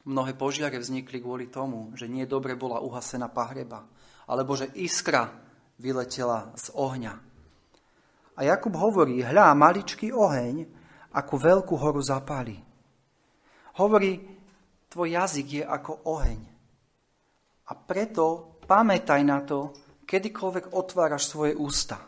Mnohé 0.05 0.37
požiare 0.37 0.77
vznikli 0.77 1.17
kvôli 1.17 1.49
tomu, 1.49 1.89
že 1.97 2.05
nie 2.05 2.29
dobre 2.29 2.53
bola 2.53 2.77
uhasená 2.85 3.33
pahreba, 3.33 3.81
alebo 4.29 4.53
že 4.53 4.69
iskra 4.77 5.33
vyletela 5.81 6.53
z 6.53 6.69
ohňa. 6.77 7.30
A 8.41 8.49
Jakub 8.49 8.73
hovorí, 8.73 9.21
hľa, 9.21 9.53
maličký 9.53 10.09
oheň, 10.09 10.65
ako 11.13 11.33
veľkú 11.37 11.77
horu 11.77 12.01
zapáli. 12.01 12.57
Hovorí, 13.77 14.17
tvoj 14.89 15.13
jazyk 15.13 15.61
je 15.61 15.63
ako 15.63 16.09
oheň. 16.09 16.41
A 17.69 17.77
preto 17.77 18.57
pamätaj 18.65 19.21
na 19.21 19.45
to, 19.45 19.69
kedykoľvek 20.09 20.73
otváraš 20.73 21.29
svoje 21.29 21.53
ústa. 21.53 22.01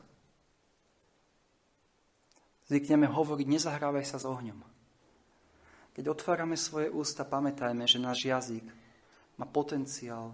Zvykneme 2.65 3.05
hovoriť, 3.05 3.47
nezahrávaj 3.53 4.05
sa 4.09 4.17
s 4.17 4.25
ohňom. 4.25 4.57
Keď 5.93 6.09
otvárame 6.09 6.57
svoje 6.57 6.89
ústa, 6.89 7.29
pamätajme, 7.29 7.85
že 7.85 8.01
náš 8.01 8.25
jazyk 8.25 8.65
má 9.37 9.45
potenciál 9.45 10.33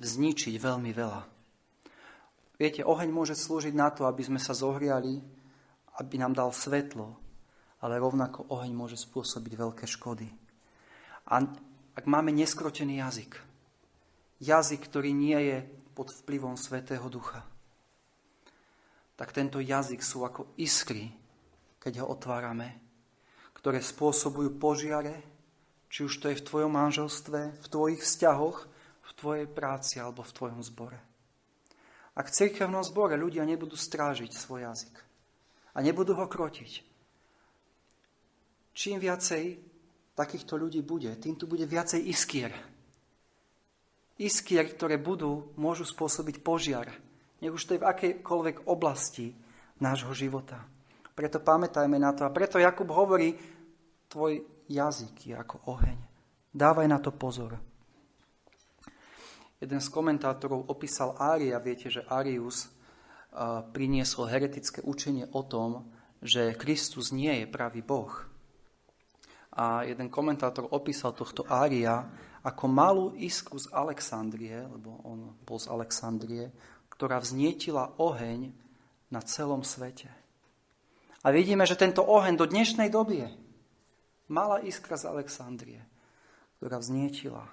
zničiť 0.00 0.56
veľmi 0.56 0.96
veľa. 0.96 1.33
Viete, 2.54 2.86
oheň 2.86 3.10
môže 3.10 3.34
slúžiť 3.34 3.74
na 3.74 3.90
to, 3.90 4.06
aby 4.06 4.22
sme 4.22 4.38
sa 4.38 4.54
zohriali, 4.54 5.18
aby 5.98 6.14
nám 6.18 6.38
dal 6.38 6.54
svetlo, 6.54 7.18
ale 7.82 7.98
rovnako 7.98 8.46
oheň 8.50 8.70
môže 8.70 8.98
spôsobiť 9.02 9.52
veľké 9.58 9.84
škody. 9.90 10.30
A 11.30 11.42
ak 11.94 12.04
máme 12.06 12.30
neskrotený 12.30 13.02
jazyk, 13.02 13.42
jazyk, 14.38 14.80
ktorý 14.86 15.10
nie 15.10 15.38
je 15.38 15.58
pod 15.94 16.10
vplyvom 16.10 16.54
Svetého 16.54 17.06
Ducha, 17.10 17.42
tak 19.14 19.30
tento 19.30 19.62
jazyk 19.62 20.02
sú 20.02 20.26
ako 20.26 20.58
iskry, 20.58 21.10
keď 21.78 22.02
ho 22.02 22.10
otvárame, 22.10 22.82
ktoré 23.54 23.78
spôsobujú 23.78 24.58
požiare, 24.58 25.22
či 25.86 26.02
už 26.02 26.18
to 26.18 26.26
je 26.30 26.38
v 26.42 26.46
tvojom 26.46 26.72
manželstve, 26.74 27.40
v 27.62 27.66
tvojich 27.70 28.02
vzťahoch, 28.02 28.58
v 29.04 29.10
tvojej 29.14 29.46
práci 29.46 30.02
alebo 30.02 30.26
v 30.26 30.34
tvojom 30.34 30.60
zbore. 30.66 31.13
Ak 32.14 32.30
v 32.30 32.36
cirkevnom 32.46 32.86
zbore 32.86 33.18
ľudia 33.18 33.42
nebudú 33.42 33.74
strážiť 33.74 34.30
svoj 34.30 34.70
jazyk 34.70 34.94
a 35.74 35.78
nebudú 35.82 36.14
ho 36.14 36.30
krotiť, 36.30 36.72
čím 38.70 39.02
viacej 39.02 39.58
takýchto 40.14 40.54
ľudí 40.54 40.86
bude, 40.86 41.10
tým 41.18 41.34
tu 41.34 41.50
bude 41.50 41.66
viacej 41.66 42.06
iskier. 42.06 42.54
Iskier, 44.14 44.70
ktoré 44.70 44.94
budú, 44.94 45.50
môžu 45.58 45.82
spôsobiť 45.82 46.38
požiar. 46.38 46.86
Nech 47.42 47.50
už 47.50 47.66
to 47.66 47.74
je 47.74 47.82
v 47.82 47.88
akejkoľvek 47.90 48.70
oblasti 48.70 49.34
nášho 49.82 50.14
života. 50.14 50.62
Preto 51.18 51.42
pamätajme 51.42 51.98
na 51.98 52.14
to. 52.14 52.22
A 52.22 52.30
preto 52.30 52.62
Jakub 52.62 52.86
hovorí, 52.94 53.34
tvoj 54.06 54.38
jazyk 54.70 55.14
je 55.30 55.34
ako 55.34 55.66
oheň. 55.66 55.98
Dávaj 56.54 56.86
na 56.86 57.02
to 57.02 57.10
pozor. 57.10 57.58
Jeden 59.64 59.80
z 59.80 59.88
komentátorov 59.88 60.68
opísal 60.68 61.16
Ária. 61.16 61.56
Viete, 61.56 61.88
že 61.88 62.04
Arius 62.12 62.68
priniesol 63.72 64.28
heretické 64.28 64.84
učenie 64.84 65.24
o 65.32 65.40
tom, 65.40 65.88
že 66.20 66.52
Kristus 66.52 67.16
nie 67.16 67.32
je 67.40 67.46
pravý 67.48 67.80
Boh. 67.80 68.12
A 69.56 69.88
jeden 69.88 70.12
komentátor 70.12 70.68
opísal 70.68 71.16
tohto 71.16 71.48
Ária 71.48 72.04
ako 72.44 72.64
malú 72.68 73.16
iskru 73.16 73.56
z 73.56 73.72
Alexandrie, 73.72 74.68
lebo 74.68 75.00
on 75.00 75.32
bol 75.48 75.56
z 75.56 75.72
Alexandrie, 75.72 76.52
ktorá 76.92 77.16
vznietila 77.24 77.96
oheň 77.96 78.52
na 79.08 79.24
celom 79.24 79.64
svete. 79.64 80.12
A 81.24 81.32
vidíme, 81.32 81.64
že 81.64 81.80
tento 81.80 82.04
oheň 82.04 82.36
do 82.36 82.44
dnešnej 82.44 82.92
doby 82.92 83.24
je 83.24 83.30
malá 84.28 84.60
iskra 84.60 85.00
z 85.00 85.08
Alexandrie, 85.08 85.80
ktorá 86.60 86.76
vznietila 86.76 87.48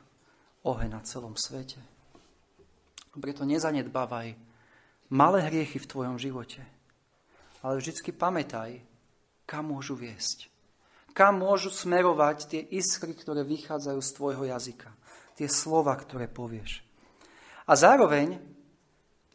oheň 0.68 0.91
na 0.91 1.01
celom 1.08 1.39
svete. 1.39 1.80
Preto 3.12 3.44
nezanedbávaj 3.44 4.39
malé 5.12 5.39
hriechy 5.51 5.84
v 5.84 5.89
tvojom 5.89 6.15
živote. 6.15 6.63
Ale 7.62 7.77
vždycky 7.77 8.15
pamätaj, 8.15 8.80
kam 9.44 9.75
môžu 9.75 10.00
viesť. 10.00 10.48
Kam 11.12 11.44
môžu 11.44 11.68
smerovať 11.68 12.38
tie 12.48 12.62
iskry, 12.72 13.12
ktoré 13.12 13.44
vychádzajú 13.44 14.00
z 14.00 14.12
tvojho 14.15 14.44
jazyka. 14.48 14.89
Tie 15.36 15.51
slova, 15.51 15.91
ktoré 16.00 16.32
povieš. 16.32 16.80
A 17.68 17.75
zároveň, 17.75 18.39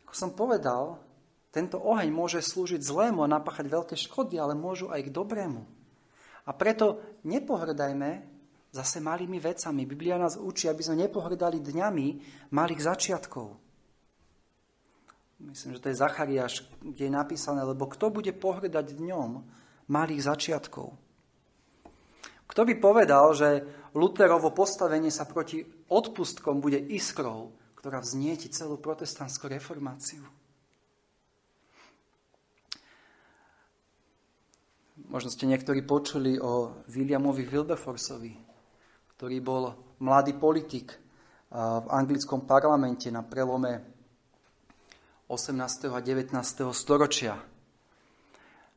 ako 0.08 0.14
som 0.16 0.30
povedal, 0.32 0.96
tento 1.52 1.76
oheň 1.76 2.08
môže 2.08 2.40
slúžiť 2.40 2.80
zlému 2.80 3.20
a 3.24 3.32
napáchať 3.32 3.68
veľké 3.68 3.96
škody, 3.96 4.40
ale 4.40 4.56
môžu 4.56 4.88
aj 4.88 5.04
k 5.04 5.14
dobrému. 5.14 5.62
A 6.48 6.50
preto 6.56 7.00
nepohrdajme 7.28 8.24
zase 8.72 9.00
malými 9.00 9.40
vecami. 9.40 9.88
Biblia 9.88 10.20
nás 10.20 10.36
učí, 10.36 10.68
aby 10.68 10.80
sme 10.84 11.08
nepohrdali 11.08 11.60
dňami 11.60 12.06
malých 12.52 12.80
začiatkov. 12.84 13.65
Myslím, 15.36 15.76
že 15.76 15.82
to 15.84 15.88
je 15.92 16.00
Zachariáš, 16.00 16.64
kde 16.80 17.06
je 17.06 17.12
napísané, 17.12 17.60
lebo 17.60 17.84
kto 17.92 18.08
bude 18.08 18.32
pohrdať 18.32 18.96
dňom 18.96 19.30
malých 19.92 20.24
začiatkov? 20.24 20.96
Kto 22.46 22.62
by 22.64 22.74
povedal, 22.80 23.36
že 23.36 23.48
Luterovo 23.92 24.54
postavenie 24.54 25.12
sa 25.12 25.28
proti 25.28 25.60
odpustkom 25.92 26.64
bude 26.64 26.80
iskrou, 26.80 27.52
ktorá 27.76 28.00
vznieti 28.00 28.48
celú 28.48 28.80
protestantskú 28.80 29.52
reformáciu? 29.52 30.24
Možno 35.06 35.28
ste 35.28 35.44
niektorí 35.44 35.84
počuli 35.84 36.40
o 36.40 36.82
Williamovi 36.88 37.44
Wilberforceovi, 37.44 38.32
ktorý 39.14 39.36
bol 39.44 39.76
mladý 40.00 40.32
politik 40.34 40.96
v 41.52 41.86
anglickom 41.92 42.48
parlamente 42.48 43.12
na 43.12 43.20
prelome 43.22 43.95
18. 45.26 45.90
a 45.90 45.98
19. 45.98 46.30
storočia. 46.70 47.34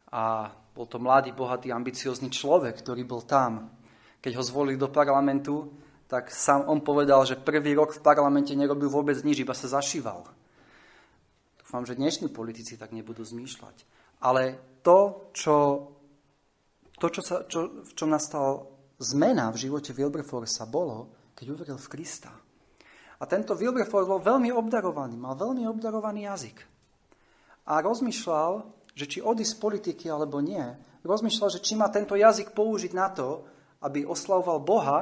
A 0.09 0.49
bol 0.73 0.89
to 0.89 0.97
mladý, 0.97 1.29
bohatý, 1.29 1.69
ambiciózny 1.69 2.33
človek, 2.33 2.81
ktorý 2.81 3.05
bol 3.05 3.21
tam. 3.21 3.69
Keď 4.17 4.33
ho 4.33 4.43
zvolili 4.43 4.73
do 4.73 4.89
parlamentu, 4.89 5.69
tak 6.09 6.33
sám 6.33 6.65
on 6.65 6.81
povedal, 6.81 7.21
že 7.21 7.37
prvý 7.37 7.77
rok 7.77 7.93
v 7.93 8.01
parlamente 8.01 8.57
nerobil 8.57 8.89
vôbec 8.89 9.21
nič, 9.21 9.45
iba 9.45 9.53
sa 9.53 9.69
zašíval. 9.69 10.25
Dúfam, 11.61 11.85
že 11.85 11.93
dnešní 11.93 12.33
politici 12.33 12.81
tak 12.81 12.97
nebudú 12.97 13.21
zmýšľať. 13.21 13.85
Ale 14.25 14.57
to, 14.81 15.29
čo, 15.37 15.55
to, 16.97 17.07
čo 17.13 17.21
sa, 17.21 17.45
čo, 17.45 17.85
v 17.85 17.91
čom 17.93 18.09
nastal 18.09 18.73
zmena 18.97 19.53
v 19.53 19.69
živote 19.69 19.93
Wilberforcea, 19.93 20.65
bolo, 20.65 21.13
keď 21.37 21.45
uveril 21.53 21.77
v 21.77 21.91
Krista. 21.93 22.33
A 23.19 23.27
tento 23.27 23.51
Wilberforce 23.51 24.07
bol 24.07 24.23
veľmi 24.23 24.49
obdarovaný, 24.55 25.19
mal 25.19 25.35
veľmi 25.35 25.67
obdarovaný 25.67 26.31
jazyk. 26.31 26.57
A 27.67 27.83
rozmýšľal, 27.83 28.63
že 28.95 29.05
či 29.05 29.19
odísť 29.19 29.53
z 29.55 29.61
politiky 29.61 30.05
alebo 30.07 30.39
nie, 30.39 30.63
rozmýšľal, 31.03 31.59
že 31.59 31.63
či 31.63 31.75
má 31.75 31.91
tento 31.91 32.15
jazyk 32.15 32.55
použiť 32.55 32.91
na 32.95 33.11
to, 33.11 33.43
aby 33.83 34.07
oslavoval 34.07 34.59
Boha, 34.63 34.99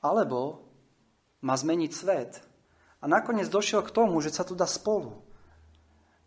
alebo 0.00 0.64
má 1.44 1.54
zmeniť 1.56 1.92
svet. 1.92 2.32
A 3.00 3.08
nakoniec 3.08 3.48
došiel 3.48 3.84
k 3.84 3.94
tomu, 3.94 4.20
že 4.24 4.32
sa 4.32 4.44
tu 4.44 4.56
dá 4.56 4.64
spolu. 4.68 5.20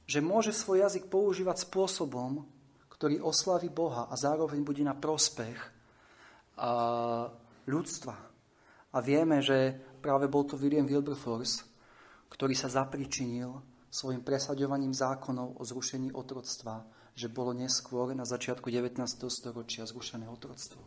Že 0.06 0.22
môže 0.22 0.52
svoj 0.54 0.86
jazyk 0.86 1.10
používať 1.10 1.66
spôsobom, 1.66 2.46
ktorý 2.94 3.20
oslaví 3.26 3.68
Boha 3.74 4.08
a 4.08 4.16
zároveň 4.16 4.64
bude 4.64 4.86
na 4.86 4.94
prospech 4.94 5.60
ľudstva. 7.68 8.16
A 8.96 8.98
vieme, 9.04 9.44
že 9.44 9.76
práve 10.06 10.30
bol 10.30 10.46
to 10.46 10.54
William 10.62 10.86
Wilberforce, 10.86 11.66
ktorý 12.30 12.54
sa 12.54 12.70
zapričinil 12.70 13.58
svojim 13.90 14.22
presaďovaním 14.22 14.94
zákonov 14.94 15.58
o 15.58 15.64
zrušení 15.66 16.14
otroctva, 16.14 16.86
že 17.18 17.26
bolo 17.26 17.58
neskôr 17.58 18.14
na 18.14 18.22
začiatku 18.22 18.70
19. 18.70 19.02
storočia 19.34 19.90
zrušené 19.90 20.30
otroctvo, 20.30 20.78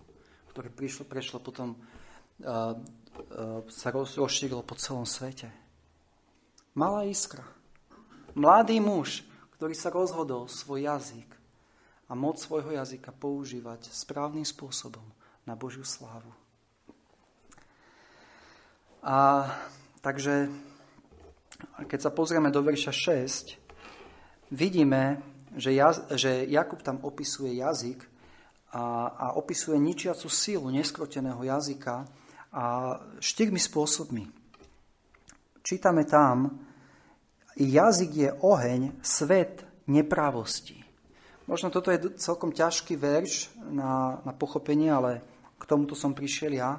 ktoré 0.55 0.71
prišlo, 0.71 1.03
prešlo 1.03 1.43
potom, 1.43 1.75
uh, 1.75 2.79
uh, 2.79 3.67
sa 3.67 3.91
rozšírilo 3.91 4.63
po 4.63 4.79
celom 4.79 5.03
svete. 5.03 5.51
Malá 6.79 7.03
iskra. 7.03 7.43
Mladý 8.39 8.79
muž, 8.79 9.27
ktorý 9.59 9.75
sa 9.75 9.91
rozhodol 9.91 10.47
svoj 10.47 10.87
jazyk 10.87 11.27
a 12.07 12.15
moc 12.15 12.39
svojho 12.39 12.71
jazyka 12.71 13.11
používať 13.11 13.91
správnym 13.91 14.47
spôsobom 14.47 15.03
na 15.43 15.59
Božiu 15.59 15.83
slávu. 15.83 16.38
A 19.03 19.47
takže, 20.03 20.51
keď 21.87 22.01
sa 22.03 22.11
pozrieme 22.11 22.51
do 22.51 22.63
verša 22.63 22.93
6, 22.93 24.55
vidíme, 24.55 25.23
že, 25.57 25.73
jaz, 25.73 26.03
že 26.15 26.45
Jakub 26.49 26.83
tam 26.83 26.99
opisuje 27.03 27.59
jazyk 27.59 28.05
a, 28.73 28.85
a 29.09 29.27
opisuje 29.39 29.79
ničiacu 29.81 30.29
sílu 30.29 30.69
neskroteného 30.69 31.41
jazyka 31.41 32.05
a 32.53 32.65
štyrmi 33.21 33.61
spôsobmi. 33.61 34.25
Čítame 35.63 36.05
tam, 36.09 36.65
jazyk 37.57 38.11
je 38.15 38.31
oheň, 38.41 39.05
svet 39.05 39.65
neprávosti. 39.89 40.81
Možno 41.49 41.73
toto 41.73 41.89
je 41.89 42.13
celkom 42.21 42.53
ťažký 42.53 42.97
verš 43.01 43.53
na, 43.73 44.21
na 44.21 44.33
pochopenie, 44.37 44.93
ale 44.93 45.25
k 45.57 45.65
tomuto 45.65 45.97
som 45.97 46.13
prišiel 46.13 46.61
ja. 46.61 46.77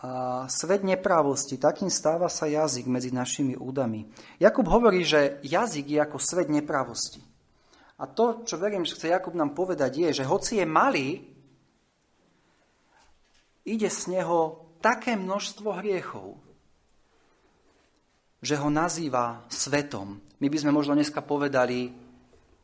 A 0.00 0.44
svet 0.48 0.82
neprávosti, 0.82 1.60
takým 1.60 1.92
stáva 1.92 2.26
sa 2.26 2.48
jazyk 2.48 2.88
medzi 2.88 3.12
našimi 3.14 3.54
údami. 3.54 4.08
Jakub 4.40 4.66
hovorí, 4.66 5.04
že 5.06 5.38
jazyk 5.44 5.86
je 5.94 6.00
ako 6.02 6.18
svet 6.18 6.48
neprávosti. 6.48 7.22
A 8.02 8.10
to, 8.10 8.42
čo 8.42 8.58
verím, 8.58 8.82
že 8.82 8.98
chce 8.98 9.14
Jakub 9.14 9.36
nám 9.36 9.54
povedať, 9.54 10.02
je, 10.02 10.22
že 10.22 10.24
hoci 10.26 10.58
je 10.58 10.66
malý, 10.66 11.22
ide 13.62 13.86
z 13.86 14.18
neho 14.18 14.66
také 14.82 15.14
množstvo 15.14 15.70
hriechov, 15.78 16.34
že 18.42 18.58
ho 18.58 18.66
nazýva 18.66 19.46
svetom. 19.46 20.18
My 20.42 20.50
by 20.50 20.58
sme 20.58 20.74
možno 20.74 20.98
dneska 20.98 21.22
povedali 21.22 21.94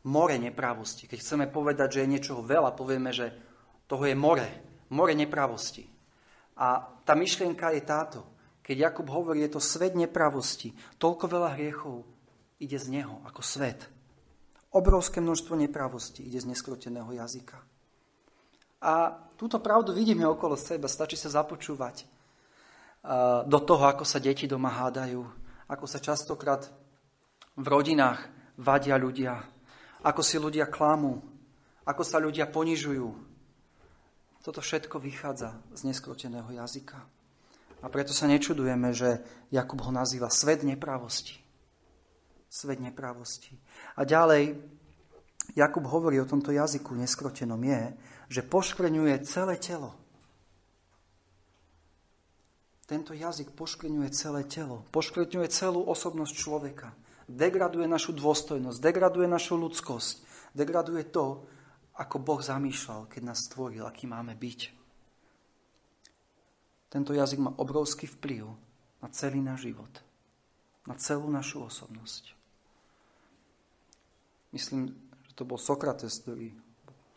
more 0.03 0.35
neprávosti. 0.35 1.07
Keď 1.07 1.19
chceme 1.23 1.45
povedať, 1.47 1.95
že 1.95 1.99
je 2.03 2.11
niečoho 2.11 2.43
veľa, 2.43 2.75
povieme, 2.75 3.15
že 3.15 3.31
toho 3.87 4.03
je 4.03 4.15
more. 4.19 4.47
More 4.91 5.15
neprávosti. 5.15 5.98
A 6.59 6.83
tá 7.07 7.15
myšlienka 7.15 7.71
je 7.71 7.81
táto. 7.87 8.19
Keď 8.59 8.75
Jakub 8.91 9.07
hovorí, 9.09 9.41
je 9.47 9.55
to 9.55 9.63
svet 9.63 9.95
nepravosti, 9.95 10.75
toľko 10.99 11.25
veľa 11.25 11.55
hriechov 11.55 12.03
ide 12.59 12.75
z 12.75 12.91
neho 12.91 13.23
ako 13.25 13.41
svet. 13.41 13.87
Obrovské 14.75 15.23
množstvo 15.23 15.57
nepravosti 15.57 16.21
ide 16.27 16.37
z 16.37 16.51
neskroteného 16.51 17.09
jazyka. 17.15 17.57
A 18.85 19.11
túto 19.39 19.57
pravdu 19.57 19.95
vidíme 19.95 20.27
okolo 20.27 20.53
seba, 20.59 20.85
stačí 20.85 21.17
sa 21.17 21.31
započúvať 21.31 22.05
do 23.47 23.59
toho, 23.63 23.83
ako 23.87 24.03
sa 24.03 24.19
deti 24.19 24.45
doma 24.45 24.69
hádajú, 24.69 25.23
ako 25.71 25.85
sa 25.87 26.03
častokrát 26.03 26.67
v 27.55 27.65
rodinách 27.65 28.27
vadia 28.59 28.99
ľudia, 28.99 29.39
ako 30.03 30.21
si 30.23 30.35
ľudia 30.35 30.67
klamú, 30.67 31.23
ako 31.87 32.03
sa 32.03 32.19
ľudia 32.19 32.47
ponižujú, 32.51 33.28
toto 34.49 34.65
všetko 34.65 34.97
vychádza 34.97 35.61
z 35.77 35.93
neskroteného 35.93 36.49
jazyka. 36.49 36.97
A 37.79 37.87
preto 37.93 38.17
sa 38.17 38.25
nečudujeme, 38.25 38.97
že 38.97 39.21
Jakub 39.53 39.77
ho 39.85 39.93
nazýva 39.93 40.33
svet 40.33 40.65
nepravosti. 40.65 41.37
Svet 42.49 42.81
nepravosti. 42.81 43.53
A 43.93 44.09
ďalej, 44.09 44.57
Jakub 45.53 45.85
hovorí 45.85 46.17
o 46.17 46.25
tomto 46.25 46.49
jazyku 46.49 46.97
neskrotenom 46.97 47.61
je, 47.61 47.93
že 48.33 48.41
poškvrňuje 48.41 49.21
celé 49.29 49.61
telo. 49.61 49.93
tento 52.89 53.13
jazyk 53.13 53.53
poškvrňuje 53.53 54.09
celé 54.17 54.41
telo, 54.49 54.81
poškvrňuje 54.89 55.45
celú 55.53 55.85
osobnosť 55.85 56.33
človeka, 56.33 56.89
degraduje 57.29 57.85
našu 57.85 58.17
dôstojnosť, 58.17 58.81
degraduje 58.81 59.29
našu 59.29 59.61
ľudskosť, 59.61 60.25
degraduje 60.57 61.05
to, 61.05 61.45
ako 61.99 62.15
Boh 62.23 62.39
zamýšľal, 62.39 63.11
keď 63.11 63.21
nás 63.27 63.43
stvoril, 63.43 63.83
aký 63.83 64.07
máme 64.07 64.31
byť. 64.31 64.59
Tento 66.87 67.11
jazyk 67.11 67.39
má 67.43 67.51
obrovský 67.59 68.07
vplyv 68.07 68.47
na 69.03 69.07
celý 69.11 69.43
náš 69.43 69.67
život, 69.67 69.91
na 70.87 70.95
celú 70.95 71.27
našu 71.27 71.67
osobnosť. 71.67 72.33
Myslím, 74.55 74.95
že 75.29 75.31
to 75.35 75.43
bol 75.45 75.59
Sokrates, 75.61 76.23
ktorý, 76.23 76.55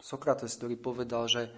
Sokrates, 0.02 0.52
ktorý 0.58 0.76
povedal, 0.76 1.24
že, 1.30 1.48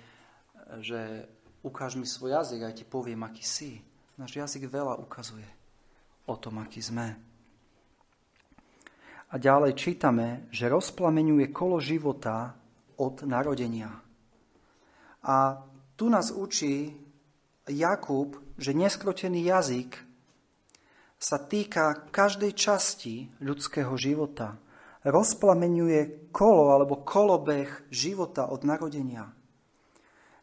že 0.79 1.27
ukáž 1.67 1.99
mi 1.99 2.07
svoj 2.07 2.39
jazyk 2.39 2.61
a 2.63 2.71
ja 2.71 2.77
ti 2.77 2.87
poviem, 2.87 3.25
aký 3.27 3.43
si. 3.43 3.83
Náš 4.15 4.39
jazyk 4.39 4.71
veľa 4.71 5.01
ukazuje 5.03 5.49
o 6.31 6.37
tom, 6.39 6.63
aký 6.63 6.79
sme. 6.79 7.19
A 9.33 9.35
ďalej 9.35 9.75
čítame, 9.75 10.47
že 10.55 10.71
rozplameňuje 10.71 11.51
kolo 11.51 11.83
života 11.83 12.55
od 12.97 13.23
narodenia. 13.27 14.03
A 15.25 15.65
tu 15.97 16.09
nás 16.09 16.31
učí 16.31 16.93
Jakub, 17.69 18.37
že 18.59 18.77
neskrotený 18.77 19.49
jazyk 19.49 19.97
sa 21.17 21.41
týka 21.41 22.11
každej 22.13 22.53
časti 22.53 23.33
ľudského 23.41 23.97
života. 23.97 24.61
Rozplameňuje 25.05 26.29
kolo 26.29 26.77
alebo 26.77 27.01
kolobeh 27.01 27.89
života 27.89 28.53
od 28.53 28.65
narodenia. 28.69 29.33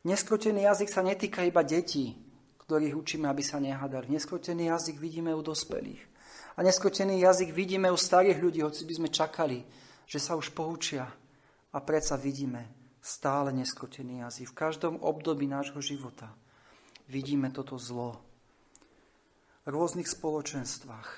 Neskrotený 0.02 0.66
jazyk 0.66 0.90
sa 0.90 1.06
netýka 1.06 1.46
iba 1.46 1.62
detí, 1.62 2.18
ktorých 2.66 2.98
učíme, 2.98 3.30
aby 3.30 3.46
sa 3.46 3.62
nehádali. 3.62 4.10
Neskrotený 4.10 4.74
jazyk 4.74 4.98
vidíme 4.98 5.30
u 5.38 5.46
dospelých. 5.46 6.02
A 6.58 6.66
neskrotený 6.66 7.22
jazyk 7.22 7.54
vidíme 7.54 7.94
u 7.94 7.98
starých 7.98 8.42
ľudí, 8.42 8.66
hoci 8.66 8.82
by 8.86 8.94
sme 8.98 9.10
čakali, 9.14 9.62
že 10.10 10.18
sa 10.18 10.34
už 10.34 10.50
poučia. 10.58 11.06
A 11.72 11.80
predsa 11.80 12.20
vidíme 12.20 12.68
stále 13.02 13.56
neskrotený 13.56 14.28
jazyk. 14.28 14.52
V 14.52 14.60
každom 14.60 14.96
období 15.00 15.48
nášho 15.48 15.80
života 15.80 16.30
vidíme 17.08 17.50
toto 17.50 17.80
zlo. 17.80 18.20
V 19.64 19.68
rôznych 19.72 20.10
spoločenstvách. 20.10 21.10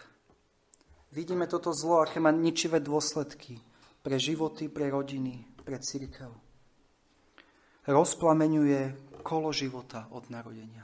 Vidíme 1.13 1.45
toto 1.45 1.73
zlo, 1.73 2.01
aké 2.01 2.17
má 2.17 2.33
ničivé 2.33 2.81
dôsledky 2.81 3.61
pre 4.01 4.17
životy, 4.17 4.67
pre 4.67 4.89
rodiny, 4.89 5.45
pre 5.61 5.77
církev. 5.77 6.29
Rozplameňuje 7.87 8.81
kolo 9.23 9.49
života 9.55 10.11
od 10.11 10.27
narodenia. 10.27 10.83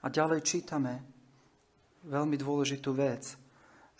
A 0.00 0.08
ďalej 0.08 0.40
čítame 0.40 1.04
veľmi 2.08 2.40
dôležitú 2.40 2.96
vec, 2.96 3.36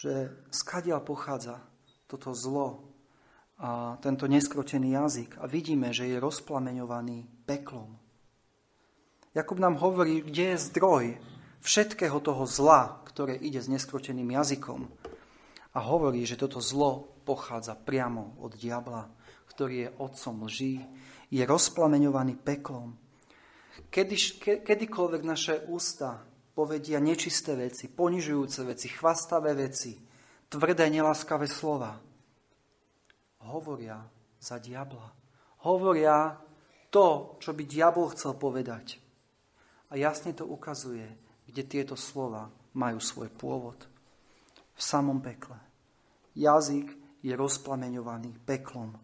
že 0.00 0.32
skadiaľ 0.48 1.04
pochádza 1.04 1.60
toto 2.08 2.32
zlo 2.32 2.89
a 3.60 4.00
tento 4.00 4.24
neskrotený 4.24 4.96
jazyk 4.96 5.36
a 5.36 5.44
vidíme, 5.44 5.92
že 5.92 6.08
je 6.08 6.16
rozplameňovaný 6.16 7.28
peklom. 7.44 8.00
Jakub 9.36 9.60
nám 9.60 9.76
hovorí, 9.78 10.24
kde 10.24 10.56
je 10.56 10.64
zdroj 10.72 11.04
všetkého 11.60 12.18
toho 12.24 12.48
zla, 12.48 13.04
ktoré 13.04 13.36
ide 13.36 13.60
s 13.60 13.68
neskroteným 13.68 14.32
jazykom. 14.32 14.88
A 15.76 15.78
hovorí, 15.78 16.24
že 16.24 16.40
toto 16.40 16.58
zlo 16.58 17.14
pochádza 17.28 17.76
priamo 17.76 18.40
od 18.42 18.56
diabla, 18.56 19.12
ktorý 19.52 19.74
je 19.86 19.94
otcom 20.02 20.36
lží, 20.48 20.82
je 21.30 21.44
rozplameňovaný 21.46 22.40
peklom 22.40 22.98
Kedy, 23.88 24.16
ke, 24.36 24.52
kedykoľvek 24.60 25.22
naše 25.24 25.54
ústa 25.72 26.20
povedia 26.52 27.00
nečisté 27.00 27.56
veci, 27.56 27.88
ponižujúce 27.88 28.60
veci, 28.68 28.92
chvastavé 28.92 29.56
veci, 29.56 29.96
tvrdé, 30.52 30.92
neláskavé 30.92 31.48
slova, 31.48 31.96
hovoria 33.48 34.00
za 34.40 34.60
diabla. 34.60 35.08
Hovoria 35.64 36.36
to, 36.90 37.36
čo 37.38 37.52
by 37.52 37.62
diabol 37.64 38.10
chcel 38.12 38.36
povedať. 38.36 38.98
A 39.90 39.96
jasne 39.96 40.32
to 40.34 40.46
ukazuje, 40.46 41.06
kde 41.46 41.62
tieto 41.66 41.94
slova 41.98 42.48
majú 42.78 42.98
svoj 43.02 43.28
pôvod. 43.32 43.78
V 44.74 44.80
samom 44.80 45.20
pekle. 45.20 45.58
Jazyk 46.38 46.94
je 47.20 47.32
rozplameňovaný 47.36 48.32
peklom. 48.46 48.96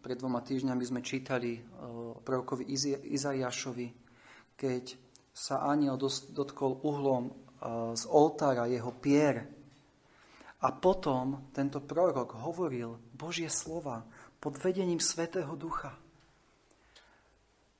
Pred 0.00 0.16
dvoma 0.18 0.42
týždňami 0.42 0.84
sme 0.84 1.00
čítali 1.00 1.62
o 1.80 2.18
prorokovi 2.18 2.66
Izaiášovi, 3.14 3.88
keď 4.58 4.84
sa 5.30 5.62
aniel 5.70 5.96
dotkol 6.34 6.82
uhlom 6.82 7.30
z 7.94 8.02
oltára 8.10 8.66
jeho 8.66 8.90
pier. 8.98 9.46
A 10.60 10.68
potom 10.76 11.48
tento 11.56 11.80
prorok 11.80 12.36
hovoril 12.44 13.00
Božie 13.16 13.48
slova 13.48 14.04
pod 14.36 14.60
vedením 14.60 15.00
Svetého 15.00 15.56
Ducha. 15.56 15.96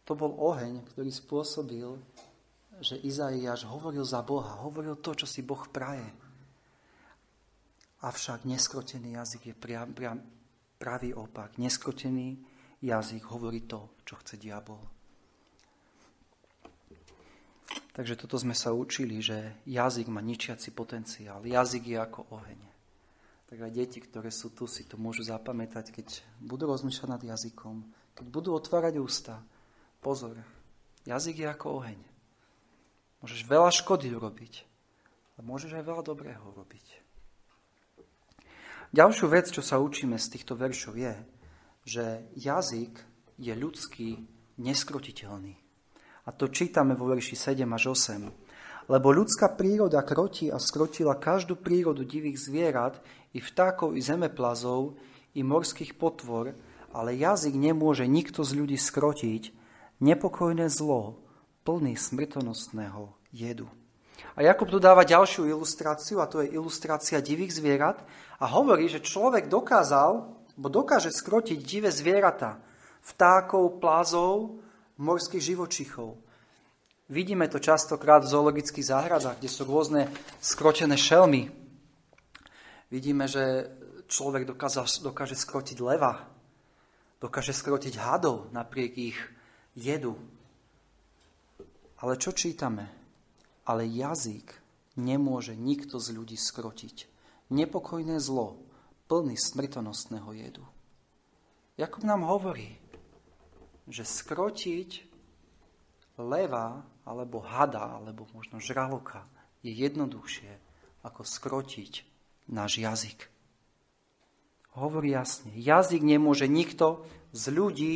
To 0.08 0.16
bol 0.16 0.32
oheň, 0.40 0.80
ktorý 0.90 1.12
spôsobil, 1.12 1.86
že 2.80 2.96
Izaiáš 3.04 3.68
hovoril 3.68 4.02
za 4.02 4.24
Boha, 4.24 4.64
hovoril 4.64 4.96
to, 4.98 5.12
čo 5.12 5.28
si 5.28 5.44
Boh 5.44 5.60
praje. 5.68 6.08
Avšak 8.00 8.48
neskrotený 8.48 9.20
jazyk 9.20 9.52
je 9.52 9.54
priam, 9.54 9.92
priam, 9.92 10.16
pravý 10.80 11.12
opak. 11.12 11.60
Neskrotený 11.60 12.40
jazyk 12.80 13.28
hovorí 13.28 13.68
to, 13.68 13.92
čo 14.08 14.16
chce 14.24 14.40
diabol. 14.40 14.99
Takže 18.00 18.16
toto 18.16 18.40
sme 18.40 18.56
sa 18.56 18.72
učili, 18.72 19.20
že 19.20 19.60
jazyk 19.68 20.08
má 20.08 20.24
ničiaci 20.24 20.72
potenciál. 20.72 21.44
Jazyk 21.44 21.84
je 21.84 21.98
ako 22.00 22.32
oheň. 22.32 22.56
Tak 23.52 23.60
deti, 23.76 24.00
ktoré 24.00 24.32
sú 24.32 24.56
tu, 24.56 24.64
si 24.64 24.88
to 24.88 24.96
môžu 24.96 25.20
zapamätať, 25.20 25.92
keď 25.92 26.24
budú 26.40 26.64
rozmýšľať 26.72 27.08
nad 27.12 27.20
jazykom, 27.20 27.84
keď 28.16 28.26
budú 28.32 28.56
otvárať 28.56 28.96
ústa. 28.96 29.44
Pozor, 30.00 30.32
jazyk 31.04 31.44
je 31.44 31.48
ako 31.52 31.84
oheň. 31.84 32.00
Môžeš 33.20 33.44
veľa 33.44 33.68
škody 33.68 34.16
urobiť, 34.16 34.64
ale 35.36 35.42
môžeš 35.44 35.76
aj 35.76 35.84
veľa 35.84 36.00
dobrého 36.00 36.40
urobiť. 36.56 37.04
Ďalšiu 38.96 39.28
vec, 39.28 39.52
čo 39.52 39.60
sa 39.60 39.76
učíme 39.76 40.16
z 40.16 40.40
týchto 40.40 40.56
veršov 40.56 40.96
je, 40.96 41.14
že 41.84 42.04
jazyk 42.32 42.96
je 43.36 43.52
ľudský 43.52 44.24
neskrotiteľný. 44.56 45.60
A 46.26 46.30
to 46.32 46.52
čítame 46.52 46.92
vo 46.92 47.08
verši 47.08 47.36
7 47.36 47.64
až 47.70 47.96
8. 47.96 48.90
Lebo 48.90 49.08
ľudská 49.14 49.54
príroda 49.54 50.02
krotí 50.02 50.50
a 50.50 50.58
skrotila 50.58 51.14
každú 51.14 51.54
prírodu 51.54 52.02
divých 52.02 52.42
zvierat, 52.42 52.98
i 53.30 53.38
vtákov, 53.38 53.94
i 53.94 54.02
zemeplazov, 54.02 54.98
i 55.38 55.46
morských 55.46 55.94
potvor, 55.94 56.58
ale 56.90 57.14
jazyk 57.14 57.54
nemôže 57.54 58.02
nikto 58.10 58.42
z 58.42 58.58
ľudí 58.58 58.74
skrotiť, 58.74 59.54
nepokojné 60.02 60.66
zlo, 60.66 61.22
plný 61.62 61.94
smrtonostného 61.94 63.14
jedu. 63.30 63.70
A 64.34 64.42
Jakub 64.42 64.68
tu 64.68 64.82
dáva 64.82 65.06
ďalšiu 65.06 65.48
ilustráciu, 65.48 66.18
a 66.18 66.26
to 66.26 66.42
je 66.42 66.52
ilustrácia 66.52 67.22
divých 67.22 67.56
zvierat, 67.56 68.02
a 68.40 68.44
hovorí, 68.50 68.88
že 68.90 69.04
človek 69.04 69.46
dokázal, 69.46 70.34
bo 70.58 70.68
dokáže 70.68 71.12
skrotiť 71.14 71.58
divé 71.62 71.94
zvieratá, 71.94 72.58
vtákov, 73.00 73.80
plázov, 73.80 74.60
morských 75.00 75.42
živočichov. 75.42 76.20
Vidíme 77.10 77.48
to 77.50 77.58
častokrát 77.58 78.22
v 78.22 78.30
zoologických 78.30 78.86
záhradách, 78.86 79.42
kde 79.42 79.50
sú 79.50 79.66
rôzne 79.66 80.06
skrotené 80.38 80.94
šelmy. 80.94 81.50
Vidíme, 82.92 83.26
že 83.26 83.66
človek 84.06 84.46
dokáže, 84.46 85.02
dokáže 85.02 85.34
skrotiť 85.34 85.78
leva, 85.82 86.28
dokáže 87.18 87.50
skrotiť 87.50 87.98
hadov 87.98 88.52
napriek 88.54 88.92
ich 88.94 89.18
jedu. 89.74 90.14
Ale 91.98 92.14
čo 92.14 92.30
čítame? 92.30 92.86
Ale 93.66 93.90
jazyk 93.90 94.54
nemôže 94.98 95.58
nikto 95.58 95.98
z 95.98 96.14
ľudí 96.14 96.38
skrotiť 96.38 97.10
nepokojné 97.50 98.22
zlo, 98.22 98.62
plný 99.10 99.34
smrtonostného 99.34 100.30
jedu. 100.38 100.64
Jakub 101.74 102.06
nám 102.06 102.22
hovorí, 102.22 102.78
že 103.90 104.06
skrotiť 104.06 105.10
leva 106.16 106.86
alebo 107.04 107.42
hada, 107.42 107.98
alebo 107.98 108.28
možno 108.32 108.62
žraloka 108.62 109.26
je 109.60 109.74
jednoduchšie 109.74 110.52
ako 111.02 111.24
skrotiť 111.24 112.06
náš 112.48 112.80
jazyk. 112.80 113.28
Hovorí 114.78 115.12
jasne, 115.12 115.50
jazyk 115.58 116.00
nemôže 116.06 116.46
nikto 116.46 117.02
z 117.34 117.44
ľudí 117.50 117.94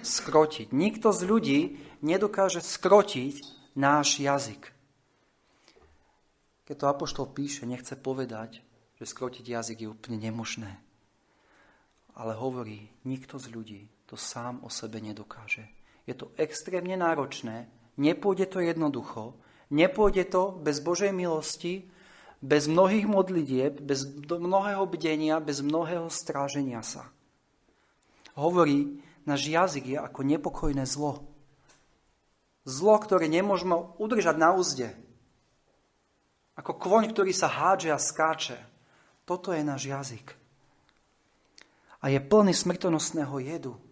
skrotiť. 0.00 0.72
Nikto 0.72 1.12
z 1.12 1.20
ľudí 1.28 1.60
nedokáže 2.00 2.64
skrotiť 2.64 3.44
náš 3.76 4.20
jazyk. 4.20 4.72
Keď 6.64 6.76
to 6.80 6.88
Apoštol 6.88 7.28
píše, 7.28 7.68
nechce 7.68 7.92
povedať, 7.92 8.64
že 8.96 9.04
skrotiť 9.04 9.44
jazyk 9.44 9.84
je 9.84 9.92
úplne 9.92 10.16
nemožné. 10.16 10.80
Ale 12.16 12.32
hovorí, 12.38 12.88
nikto 13.04 13.36
z 13.36 13.46
ľudí 13.52 13.82
to 14.14 14.16
sám 14.16 14.62
o 14.62 14.70
sebe 14.70 15.02
nedokáže. 15.02 15.66
Je 16.06 16.14
to 16.14 16.30
extrémne 16.38 16.94
náročné 16.94 17.66
Nepôjde 17.94 18.50
to 18.50 18.58
jednoducho, 18.58 19.38
nepôjde 19.70 20.26
to 20.26 20.58
bez 20.58 20.82
Božej 20.82 21.14
milosti, 21.14 21.86
bez 22.42 22.66
mnohých 22.66 23.06
modlitieb, 23.06 23.78
bez 23.78 24.04
mnohého 24.26 24.82
bdenia, 24.84 25.38
bez 25.38 25.62
mnohého 25.62 26.10
stráženia 26.10 26.82
sa. 26.82 27.06
Hovorí, 28.34 28.98
náš 29.22 29.46
jazyk 29.46 29.94
je 29.94 29.98
ako 30.02 30.20
nepokojné 30.26 30.82
zlo. 30.90 31.22
Zlo, 32.66 32.98
ktoré 32.98 33.30
nemôžeme 33.30 33.78
udržať 34.02 34.36
na 34.36 34.50
úzde. 34.58 34.90
Ako 36.58 36.74
kvoň, 36.74 37.14
ktorý 37.14 37.30
sa 37.30 37.46
hádže 37.46 37.94
a 37.94 37.98
skáče. 37.98 38.58
Toto 39.22 39.54
je 39.54 39.62
náš 39.62 39.86
jazyk. 39.86 40.34
A 42.02 42.10
je 42.10 42.18
plný 42.20 42.52
smrtonosného 42.52 43.38
jedu. 43.38 43.83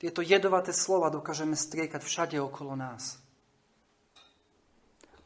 Tieto 0.00 0.24
jedovaté 0.24 0.72
slova 0.72 1.12
dokážeme 1.12 1.52
striekať 1.52 2.00
všade 2.00 2.40
okolo 2.40 2.72
nás. 2.72 3.20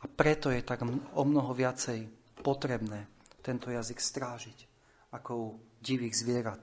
A 0.03 0.11
preto 0.11 0.51
je 0.51 0.67
tak 0.67 0.83
o 1.15 1.23
mnoho 1.23 1.55
viacej 1.55 2.11
potrebné 2.43 3.07
tento 3.39 3.71
jazyk 3.71 4.03
strážiť 4.03 4.67
ako 5.15 5.31
u 5.31 5.47
divých 5.79 6.19
zvierat, 6.19 6.59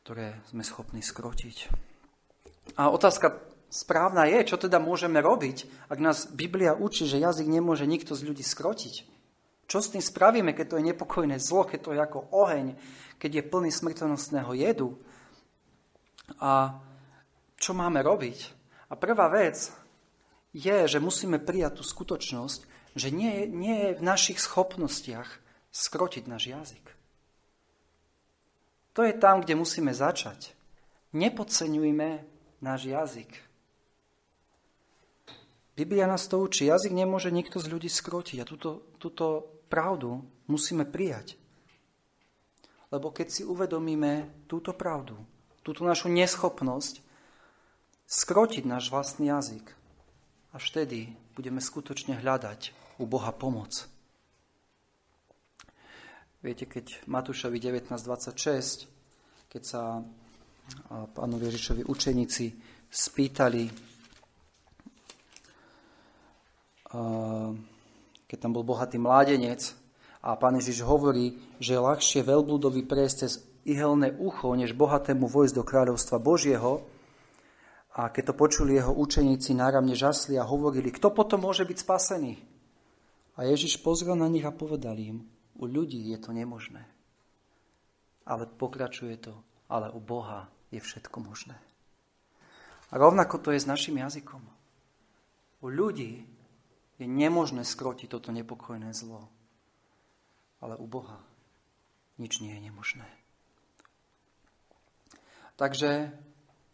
ktoré 0.00 0.40
sme 0.48 0.64
schopní 0.64 1.04
skrotiť. 1.04 1.68
A 2.80 2.88
otázka 2.88 3.44
správna 3.68 4.24
je, 4.32 4.48
čo 4.48 4.56
teda 4.56 4.80
môžeme 4.80 5.20
robiť, 5.20 5.68
ak 5.92 5.98
nás 6.00 6.24
Biblia 6.32 6.72
učí, 6.72 7.04
že 7.04 7.20
jazyk 7.20 7.52
nemôže 7.52 7.84
nikto 7.84 8.16
z 8.16 8.32
ľudí 8.32 8.40
skrotiť. 8.40 9.04
Čo 9.68 9.78
s 9.84 9.92
tým 9.92 10.00
spravíme, 10.00 10.56
keď 10.56 10.72
to 10.72 10.78
je 10.80 10.88
nepokojné 10.88 11.36
zlo, 11.36 11.68
keď 11.68 11.80
to 11.84 11.90
je 11.92 12.00
ako 12.00 12.32
oheň, 12.32 12.80
keď 13.20 13.30
je 13.38 13.42
plný 13.44 13.68
smrtonosného 13.68 14.56
jedu? 14.56 14.96
A 16.38 16.78
čo 17.56 17.72
máme 17.72 18.02
robiť? 18.02 18.38
A 18.90 18.98
prvá 18.98 19.30
vec, 19.32 19.72
je, 20.52 20.76
že 20.84 21.00
musíme 21.00 21.40
prijať 21.40 21.80
tú 21.80 21.84
skutočnosť, 21.84 22.60
že 22.92 23.08
nie, 23.08 23.48
nie 23.48 23.88
je 23.88 23.90
v 23.96 24.02
našich 24.04 24.36
schopnostiach 24.36 25.40
skrotiť 25.72 26.24
náš 26.28 26.52
jazyk. 26.52 26.86
To 28.92 29.00
je 29.00 29.16
tam, 29.16 29.40
kde 29.40 29.56
musíme 29.56 29.96
začať. 29.96 30.52
Nepodceňujme 31.16 32.08
náš 32.60 32.80
jazyk. 32.92 33.32
Biblia 35.72 36.04
nás 36.04 36.28
to 36.28 36.36
učí. 36.36 36.68
Jazyk 36.68 36.92
nemôže 36.92 37.32
nikto 37.32 37.56
z 37.56 37.72
ľudí 37.72 37.88
skrotiť. 37.88 38.44
A 38.44 38.48
túto, 38.48 38.92
túto 39.00 39.48
pravdu 39.72 40.20
musíme 40.44 40.84
prijať. 40.84 41.40
Lebo 42.92 43.08
keď 43.08 43.28
si 43.32 43.42
uvedomíme 43.48 44.44
túto 44.44 44.76
pravdu, 44.76 45.16
túto 45.62 45.86
našu 45.86 46.10
neschopnosť 46.10 47.02
skrotiť 48.06 48.66
náš 48.66 48.90
vlastný 48.90 49.30
jazyk, 49.30 49.66
až 50.52 50.62
vtedy 50.68 51.14
budeme 51.32 51.62
skutočne 51.62 52.18
hľadať 52.20 52.74
u 53.00 53.08
Boha 53.08 53.32
pomoc. 53.32 53.88
Viete, 56.42 56.66
keď 56.66 57.06
Matúšovi 57.06 57.62
19.26, 57.62 58.90
keď 59.46 59.62
sa 59.62 60.02
pánovi 61.14 61.46
Ježišovi 61.48 61.82
učeníci 61.86 62.46
spýtali, 62.90 63.70
keď 68.26 68.36
tam 68.42 68.52
bol 68.52 68.66
bohatý 68.66 68.98
mládenec 68.98 69.72
a 70.20 70.34
pán 70.34 70.58
Ježiš 70.58 70.82
hovorí, 70.82 71.38
že 71.62 71.78
je 71.78 71.86
ľahšie 71.86 72.20
veľblúdovi 72.26 72.82
prejsť 72.84 73.16
cez 73.22 73.51
ihelné 73.64 74.14
ucho, 74.18 74.54
než 74.54 74.74
bohatému 74.74 75.26
vojsť 75.30 75.54
do 75.54 75.64
kráľovstva 75.64 76.18
Božieho, 76.18 76.82
a 77.92 78.08
keď 78.08 78.32
to 78.32 78.34
počuli 78.34 78.80
jeho 78.80 78.92
učeníci, 78.96 79.52
náramne 79.52 79.92
žasli 79.92 80.40
a 80.40 80.48
hovorili, 80.48 80.88
kto 80.88 81.12
potom 81.12 81.44
môže 81.44 81.68
byť 81.68 81.76
spasený? 81.76 82.40
A 83.36 83.44
Ježiš 83.44 83.84
pozrel 83.84 84.16
na 84.16 84.32
nich 84.32 84.44
a 84.48 84.52
povedal 84.52 84.96
im, 84.96 85.28
u 85.60 85.68
ľudí 85.68 86.00
je 86.08 86.16
to 86.16 86.32
nemožné. 86.32 86.88
Ale 88.24 88.48
pokračuje 88.48 89.16
to, 89.20 89.36
ale 89.68 89.92
u 89.92 90.00
Boha 90.00 90.48
je 90.72 90.80
všetko 90.80 91.20
možné. 91.20 91.60
A 92.92 92.96
rovnako 92.96 93.40
to 93.40 93.52
je 93.52 93.60
s 93.60 93.68
našim 93.68 94.00
jazykom. 94.00 94.40
U 95.60 95.66
ľudí 95.68 96.24
je 96.96 97.06
nemožné 97.08 97.64
skrotiť 97.64 98.08
toto 98.08 98.32
nepokojné 98.32 98.92
zlo. 98.96 99.28
Ale 100.64 100.80
u 100.80 100.88
Boha 100.88 101.20
nič 102.16 102.40
nie 102.40 102.56
je 102.56 102.60
nemožné. 102.72 103.21
Takže 105.62 106.10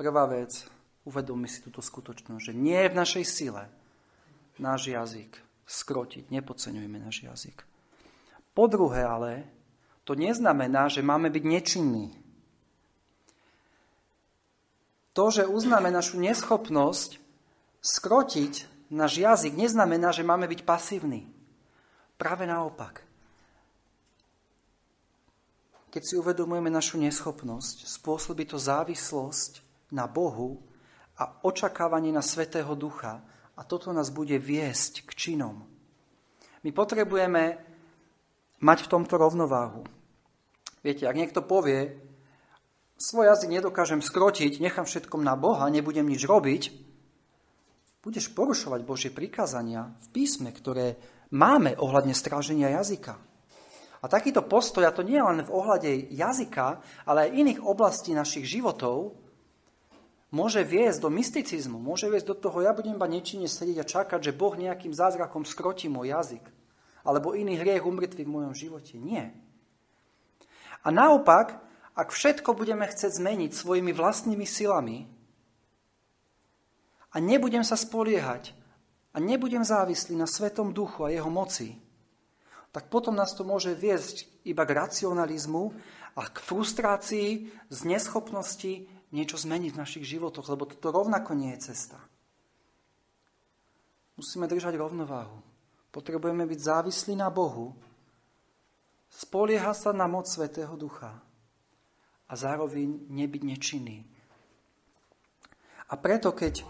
prvá 0.00 0.24
vec, 0.24 0.64
Uvedomme 1.08 1.48
si 1.48 1.64
túto 1.64 1.80
skutočnosť, 1.80 2.52
že 2.52 2.52
nie 2.52 2.76
je 2.76 2.92
v 2.92 2.98
našej 3.00 3.24
sile 3.24 3.64
náš 4.60 4.92
jazyk 4.92 5.40
skrotiť. 5.64 6.28
Nepodceňujeme 6.28 7.00
náš 7.00 7.24
jazyk. 7.24 7.64
Po 8.52 8.68
druhé 8.68 9.08
ale, 9.08 9.48
to 10.04 10.12
neznamená, 10.12 10.92
že 10.92 11.00
máme 11.00 11.32
byť 11.32 11.44
nečinní. 11.48 12.12
To, 15.16 15.32
že 15.32 15.48
uznáme 15.48 15.88
našu 15.88 16.20
neschopnosť 16.20 17.16
skrotiť 17.80 18.68
náš 18.92 19.16
jazyk, 19.16 19.56
neznamená, 19.56 20.12
že 20.12 20.28
máme 20.28 20.44
byť 20.44 20.60
pasívni. 20.68 21.24
Práve 22.20 22.44
naopak. 22.44 23.07
Keď 25.88 26.02
si 26.04 26.14
uvedomujeme 26.20 26.68
našu 26.68 27.00
neschopnosť, 27.00 27.88
spôsobí 27.88 28.44
to 28.44 28.60
závislosť 28.60 29.64
na 29.96 30.04
Bohu 30.04 30.60
a 31.16 31.40
očakávanie 31.42 32.12
na 32.12 32.20
Svetého 32.20 32.76
Ducha. 32.76 33.24
A 33.58 33.66
toto 33.66 33.90
nás 33.90 34.12
bude 34.12 34.36
viesť 34.38 35.08
k 35.08 35.10
činom. 35.16 35.66
My 36.62 36.70
potrebujeme 36.70 37.58
mať 38.60 38.78
v 38.86 38.90
tomto 38.90 39.18
rovnováhu. 39.18 39.82
Viete, 40.84 41.08
ak 41.10 41.18
niekto 41.18 41.42
povie, 41.42 41.98
svoj 42.98 43.34
jazyk 43.34 43.50
nedokážem 43.58 44.02
skrotiť, 44.02 44.62
nechám 44.62 44.86
všetkom 44.86 45.22
na 45.22 45.34
Boha, 45.34 45.66
nebudem 45.70 46.06
nič 46.06 46.22
robiť, 46.26 46.62
budeš 48.02 48.30
porušovať 48.30 48.80
Božie 48.86 49.10
prikázania 49.10 49.90
v 50.06 50.08
písme, 50.14 50.50
ktoré 50.54 50.98
máme 51.34 51.74
ohľadne 51.78 52.14
stráženia 52.14 52.72
jazyka. 52.78 53.18
A 53.98 54.06
takýto 54.06 54.46
postoj, 54.46 54.86
a 54.86 54.94
to 54.94 55.02
nie 55.02 55.18
len 55.18 55.42
v 55.42 55.50
ohľade 55.50 55.90
jazyka, 56.14 56.78
ale 57.02 57.26
aj 57.26 57.34
iných 57.34 57.60
oblastí 57.66 58.14
našich 58.14 58.46
životov, 58.46 59.18
môže 60.30 60.62
viesť 60.62 61.02
do 61.02 61.10
mysticizmu, 61.10 61.82
môže 61.82 62.06
viesť 62.06 62.30
do 62.30 62.36
toho, 62.36 62.62
ja 62.62 62.70
budem 62.70 62.94
iba 62.94 63.08
nečine 63.10 63.50
sedieť 63.50 63.78
a 63.82 63.88
čakať, 63.88 64.20
že 64.30 64.36
Boh 64.36 64.54
nejakým 64.54 64.94
zázrakom 64.94 65.42
skrotí 65.42 65.90
môj 65.90 66.14
jazyk. 66.14 66.44
Alebo 67.02 67.34
iný 67.34 67.58
hriech 67.58 67.82
umrtví 67.82 68.22
v 68.22 68.34
mojom 68.38 68.54
živote. 68.54 69.00
Nie. 69.00 69.32
A 70.84 70.94
naopak, 70.94 71.58
ak 71.98 72.14
všetko 72.14 72.54
budeme 72.54 72.86
chcieť 72.86 73.18
zmeniť 73.18 73.50
svojimi 73.50 73.90
vlastnými 73.90 74.46
silami 74.46 75.10
a 77.10 77.16
nebudem 77.18 77.66
sa 77.66 77.74
spoliehať 77.74 78.54
a 79.10 79.18
nebudem 79.18 79.66
závislý 79.66 80.14
na 80.14 80.30
Svetom 80.30 80.70
Duchu 80.70 81.02
a 81.02 81.10
jeho 81.10 81.26
moci, 81.26 81.80
tak 82.74 82.92
potom 82.92 83.16
nás 83.16 83.32
to 83.32 83.42
môže 83.48 83.72
viesť 83.72 84.28
iba 84.44 84.62
k 84.68 84.76
racionalizmu 84.76 85.72
a 86.18 86.22
k 86.28 86.36
frustrácii 86.38 87.30
z 87.72 87.78
neschopnosti 87.88 88.84
niečo 89.08 89.40
zmeniť 89.40 89.70
v 89.72 89.80
našich 89.80 90.04
životoch, 90.04 90.52
lebo 90.52 90.68
toto 90.68 90.92
rovnako 90.92 91.32
nie 91.32 91.56
je 91.56 91.72
cesta. 91.72 91.96
Musíme 94.20 94.50
držať 94.50 94.76
rovnováhu. 94.76 95.40
Potrebujeme 95.88 96.44
byť 96.44 96.60
závislí 96.60 97.16
na 97.16 97.32
Bohu, 97.32 97.72
spolieha 99.08 99.72
sa 99.72 99.96
na 99.96 100.04
moc 100.04 100.28
Svetého 100.28 100.76
Ducha 100.76 101.16
a 102.28 102.32
zároveň 102.36 103.08
nebyť 103.08 103.42
nečinný. 103.48 104.04
A 105.88 105.96
preto, 105.96 106.36
keď 106.36 106.60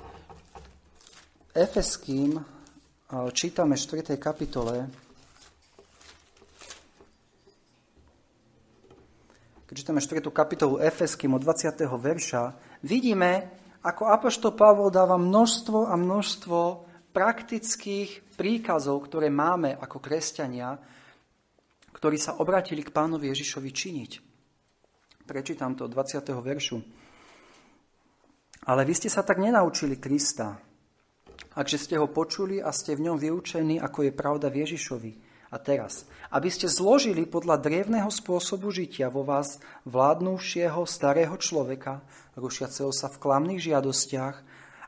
Efeským 1.51 2.39
čítame 3.35 3.75
4. 3.75 4.15
kapitole, 4.15 4.87
keď 9.69 9.75
čítame 9.85 10.01
4. 10.01 10.25
kapitolu 10.33 10.81
Efeským 10.81 11.37
od 11.37 11.45
20. 11.45 11.77
verša, 11.85 12.57
vidíme, 12.89 13.53
ako 13.85 14.09
Apoštol 14.09 14.57
Pavol 14.57 14.89
dáva 14.89 15.21
množstvo 15.21 15.93
a 15.93 15.93
množstvo 15.93 16.59
praktických 17.13 18.33
príkazov, 18.41 19.05
ktoré 19.05 19.29
máme 19.29 19.77
ako 19.77 20.01
kresťania, 20.01 20.73
ktorí 21.93 22.17
sa 22.17 22.41
obratili 22.41 22.81
k 22.81 22.97
pánovi 22.97 23.29
Ježišovi 23.29 23.69
činiť. 23.69 24.13
Prečítam 25.29 25.77
to 25.77 25.85
od 25.85 25.93
20. 25.93 26.25
veršu. 26.33 26.81
Ale 28.73 28.89
vy 28.89 28.95
ste 28.97 29.13
sa 29.13 29.21
tak 29.21 29.37
nenaučili 29.37 30.01
Krista, 30.01 30.57
akže 31.61 31.77
ste 31.77 32.01
ho 32.01 32.09
počuli 32.09 32.57
a 32.57 32.73
ste 32.73 32.97
v 32.97 33.13
ňom 33.13 33.21
vyučení, 33.21 33.77
ako 33.77 34.09
je 34.09 34.17
pravda 34.17 34.49
v 34.49 34.65
Ježišovi 34.65 35.28
a 35.49 35.57
teraz, 35.57 36.05
aby 36.29 36.53
ste 36.53 36.69
zložili 36.69 37.25
podľa 37.25 37.57
drevného 37.57 38.13
spôsobu 38.13 38.69
žitia 38.69 39.09
vo 39.09 39.25
vás 39.25 39.57
vládnúšieho 39.89 40.85
starého 40.85 41.33
človeka, 41.41 42.05
rušiaceho 42.37 42.93
sa 42.93 43.09
v 43.09 43.21
klamných 43.21 43.73
žiadostiach 43.73 44.37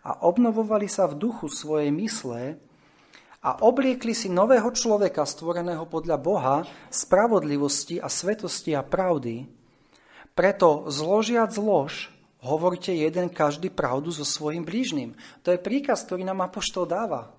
a 0.05 0.11
obnovovali 0.25 0.85
sa 0.85 1.09
v 1.09 1.17
duchu 1.17 1.49
svojej 1.49 1.89
mysle 1.97 2.61
a 3.41 3.51
obliekli 3.65 4.13
si 4.13 4.29
nového 4.29 4.69
človeka 4.69 5.25
stvoreného 5.25 5.89
podľa 5.89 6.17
Boha, 6.21 6.57
spravodlivosti 6.93 7.97
a 7.97 8.13
svetosti 8.13 8.77
a 8.77 8.85
pravdy. 8.85 9.49
Preto 10.37 10.89
zložiac 10.93 11.49
zlož, 11.57 12.13
hovorte 12.45 12.93
jeden 12.93 13.33
každý 13.33 13.73
pravdu 13.73 14.13
so 14.13 14.29
svojim 14.29 14.65
blížnym. 14.65 15.17
To 15.45 15.53
je 15.53 15.61
príkaz, 15.61 16.05
ktorý 16.05 16.25
nám 16.25 16.45
Apoštol 16.45 16.85
dáva. 16.85 17.33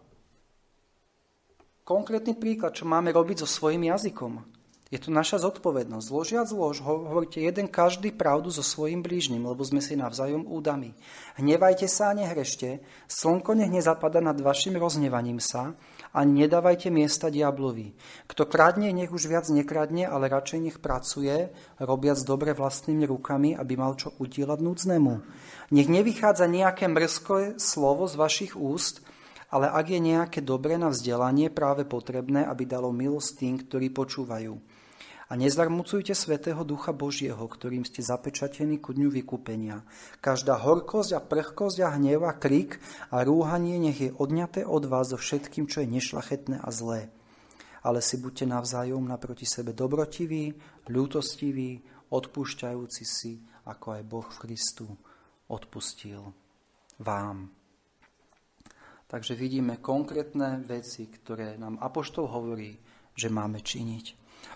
Konkrétny 1.92 2.40
príklad, 2.40 2.72
čo 2.72 2.88
máme 2.88 3.12
robiť 3.12 3.44
so 3.44 3.48
svojim 3.52 3.92
jazykom. 3.92 4.40
Je 4.92 5.00
to 5.00 5.12
naša 5.12 5.44
zodpovednosť. 5.44 6.08
Zložiac 6.08 6.48
zlož, 6.48 6.80
hovoríte 6.80 7.44
jeden 7.44 7.68
každý 7.68 8.16
pravdu 8.16 8.48
so 8.48 8.64
svojim 8.64 9.04
blížnym, 9.04 9.44
lebo 9.44 9.60
sme 9.60 9.84
si 9.84 10.00
navzájom 10.00 10.48
údami. 10.48 10.96
Hnevajte 11.36 11.92
sa 11.92 12.12
a 12.12 12.16
nehrešte, 12.16 12.80
slnko 13.12 13.60
nech 13.60 13.72
nezapada 13.72 14.24
nad 14.24 14.40
vašim 14.40 14.80
roznevaním 14.80 15.44
sa 15.44 15.76
a 16.16 16.24
nedávajte 16.24 16.88
miesta 16.92 17.28
diablovi. 17.28 17.92
Kto 18.32 18.48
kradne, 18.48 18.88
nech 18.96 19.12
už 19.12 19.28
viac 19.28 19.52
nekradne, 19.52 20.08
ale 20.08 20.32
radšej 20.32 20.60
nech 20.64 20.78
pracuje, 20.80 21.52
robiac 21.76 22.24
dobre 22.24 22.56
vlastnými 22.56 23.04
rukami, 23.04 23.56
aby 23.56 23.76
mal 23.76 24.00
čo 24.00 24.16
udielať 24.16 24.60
núdznemu. 24.64 25.14
Nech 25.76 25.92
nevychádza 25.92 26.48
nejaké 26.48 26.88
mrzké 26.88 27.60
slovo 27.60 28.08
z 28.08 28.16
vašich 28.16 28.54
úst, 28.56 29.04
ale 29.52 29.68
ak 29.68 29.86
je 29.92 30.00
nejaké 30.00 30.40
dobré 30.40 30.80
na 30.80 30.88
vzdelanie, 30.88 31.52
práve 31.52 31.84
potrebné, 31.84 32.48
aby 32.48 32.64
dalo 32.64 32.96
milosť 32.96 33.30
tým, 33.36 33.56
ktorí 33.60 33.92
počúvajú. 33.92 34.56
A 35.32 35.40
nezarmucujte 35.40 36.12
Svetého 36.12 36.60
Ducha 36.68 36.92
Božieho, 36.92 37.40
ktorým 37.40 37.88
ste 37.88 38.04
zapečatení 38.04 38.84
ku 38.84 38.92
dňu 38.92 39.08
vykúpenia. 39.12 39.80
Každá 40.20 40.60
horkosť 40.60 41.16
a 41.16 41.24
prchkosť 41.24 41.78
a 41.88 41.96
hnev 41.96 42.28
a 42.28 42.36
krik 42.36 42.84
a 43.12 43.24
rúhanie 43.24 43.80
nech 43.80 44.00
je 44.00 44.12
odňaté 44.12 44.68
od 44.68 44.92
vás 44.92 45.12
so 45.12 45.20
všetkým, 45.20 45.72
čo 45.72 45.84
je 45.84 45.88
nešlachetné 45.88 46.60
a 46.60 46.68
zlé. 46.72 47.08
Ale 47.80 48.04
si 48.04 48.20
buďte 48.20 48.44
navzájom 48.44 49.08
naproti 49.08 49.48
sebe 49.48 49.72
dobrotiví, 49.72 50.52
ľútostiví, 50.92 51.80
odpúšťajúci 52.12 53.04
si, 53.08 53.40
ako 53.72 53.88
aj 54.00 54.02
Boh 54.04 54.28
v 54.28 54.38
Kristu 54.48 54.86
odpustil 55.48 56.28
vám. 57.00 57.61
Takže 59.12 59.36
vidíme 59.36 59.84
konkrétne 59.84 60.64
veci, 60.64 61.12
ktoré 61.12 61.60
nám 61.60 61.76
Apoštol 61.84 62.32
hovorí, 62.32 62.80
že 63.12 63.28
máme 63.28 63.60
činiť. 63.60 64.06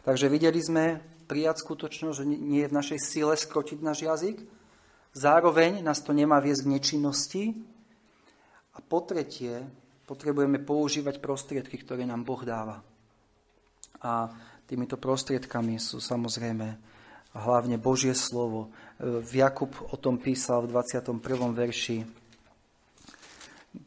Takže 0.07 0.31
videli 0.31 0.63
sme 0.63 1.03
prijať 1.27 1.59
skutočnosť, 1.59 2.15
že 2.15 2.25
nie 2.25 2.63
je 2.63 2.71
v 2.71 2.77
našej 2.79 2.99
sile 3.03 3.35
skrotiť 3.35 3.83
náš 3.83 4.07
jazyk. 4.07 4.37
Zároveň 5.11 5.83
nás 5.83 5.99
to 5.99 6.15
nemá 6.15 6.39
viesť 6.39 6.63
k 6.63 6.71
nečinnosti. 6.71 7.43
A 8.75 8.79
po 8.79 9.03
tretie, 9.03 9.59
potrebujeme 10.07 10.63
používať 10.63 11.19
prostriedky, 11.19 11.75
ktoré 11.75 12.07
nám 12.07 12.23
Boh 12.23 12.39
dáva. 12.39 12.79
A 13.99 14.31
týmito 14.71 14.95
prostriedkami 14.95 15.83
sú 15.83 15.99
samozrejme 15.99 16.79
hlavne 17.35 17.75
Božie 17.75 18.15
slovo. 18.15 18.71
V 19.03 19.31
Jakub 19.35 19.75
o 19.91 19.99
tom 19.99 20.15
písal 20.15 20.63
v 20.63 20.79
21. 20.79 21.19
verši, 21.51 22.07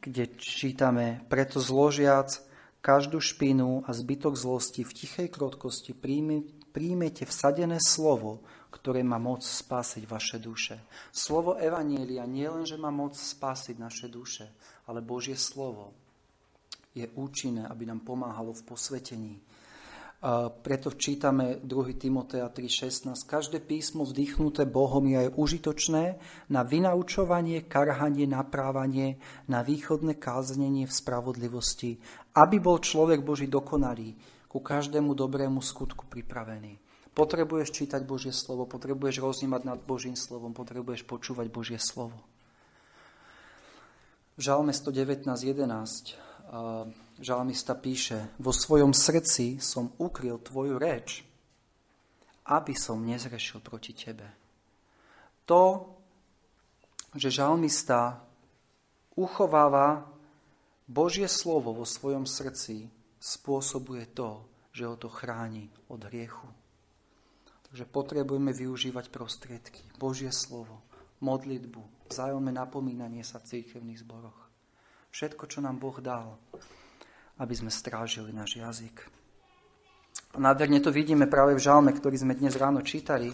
kde 0.01 0.37
čítame, 0.37 1.25
preto 1.33 1.59
zložiac 1.59 2.41
každú 2.85 3.19
špinu 3.19 3.83
a 3.89 3.91
zbytok 3.91 4.39
zlosti 4.39 4.87
v 4.87 4.93
tichej 4.95 5.29
krotkosti 5.33 5.97
príjme, 5.97 6.47
príjmete 6.71 7.27
vsadené 7.27 7.83
slovo, 7.83 8.45
ktoré 8.69 9.01
má 9.01 9.17
moc 9.17 9.43
spásiť 9.43 10.05
vaše 10.05 10.39
duše. 10.39 10.77
Slovo 11.11 11.57
Evanielia 11.57 12.29
nie 12.29 12.47
len, 12.47 12.69
že 12.69 12.77
má 12.77 12.93
moc 12.93 13.17
spásiť 13.17 13.77
naše 13.81 14.07
duše, 14.13 14.53
ale 14.85 15.01
Božie 15.01 15.35
slovo 15.35 15.97
je 16.93 17.09
účinné, 17.17 17.65
aby 17.69 17.89
nám 17.89 18.05
pomáhalo 18.05 18.53
v 18.53 18.67
posvetení. 18.67 19.35
Preto 20.67 20.91
čítame 20.99 21.63
2. 21.63 21.95
Timotea 21.95 22.51
3.16. 22.51 23.15
Každé 23.23 23.63
písmo 23.63 24.03
vdychnuté 24.03 24.67
Bohom 24.67 25.07
je 25.07 25.15
aj 25.15 25.39
užitočné 25.39 26.19
na 26.51 26.67
vynaučovanie, 26.67 27.63
karhanie, 27.71 28.27
naprávanie, 28.27 29.23
na 29.47 29.63
východné 29.63 30.19
káznenie 30.19 30.91
v 30.91 30.93
spravodlivosti, 30.93 32.03
aby 32.35 32.59
bol 32.59 32.83
človek 32.83 33.23
Boží 33.23 33.47
dokonalý, 33.47 34.19
ku 34.51 34.59
každému 34.59 35.15
dobrému 35.15 35.63
skutku 35.63 36.11
pripravený. 36.11 36.83
Potrebuješ 37.15 37.71
čítať 37.71 38.03
Božie 38.03 38.35
slovo, 38.35 38.67
potrebuješ 38.67 39.23
roznímať 39.23 39.71
nad 39.71 39.79
Božím 39.79 40.19
slovom, 40.19 40.51
potrebuješ 40.51 41.07
počúvať 41.07 41.47
Božie 41.47 41.79
slovo. 41.79 42.19
V 44.35 44.43
Žalme 44.43 44.75
119.11 44.75 47.07
žalmista 47.19 47.75
píše, 47.75 48.35
vo 48.39 48.55
svojom 48.55 48.95
srdci 48.95 49.59
som 49.59 49.93
ukryl 49.99 50.39
tvoju 50.39 50.79
reč, 50.79 51.27
aby 52.49 52.73
som 52.73 53.05
nezrešil 53.05 53.61
proti 53.61 53.93
tebe. 53.93 54.27
To, 55.45 55.95
že 57.17 57.33
žalmista 57.33 58.21
uchováva 59.17 60.07
Božie 60.89 61.29
slovo 61.29 61.75
vo 61.75 61.85
svojom 61.85 62.25
srdci 62.25 62.89
spôsobuje 63.19 64.09
to, 64.15 64.47
že 64.73 64.87
ho 64.87 64.97
to 64.97 65.11
chráni 65.11 65.69
od 65.91 66.01
hriechu. 66.07 66.47
Takže 67.69 67.85
potrebujeme 67.85 68.57
využívať 68.57 69.13
prostriedky, 69.13 69.85
Božie 70.01 70.33
slovo, 70.33 70.81
modlitbu, 71.21 72.09
vzájomné 72.09 72.49
napomínanie 72.55 73.21
sa 73.21 73.37
v 73.43 73.61
církevných 73.61 74.01
zboroch. 74.01 74.49
Všetko, 75.13 75.45
čo 75.51 75.61
nám 75.61 75.77
Boh 75.77 76.01
dal, 76.01 76.41
aby 77.39 77.55
sme 77.55 77.71
strážili 77.71 78.35
náš 78.35 78.59
jazyk. 78.59 79.07
Nádherne 80.39 80.83
to 80.83 80.93
vidíme 80.93 81.25
práve 81.31 81.57
v 81.57 81.65
žalme, 81.65 81.91
ktorý 81.95 82.19
sme 82.21 82.37
dnes 82.37 82.55
ráno 82.59 82.85
čítali, 82.85 83.33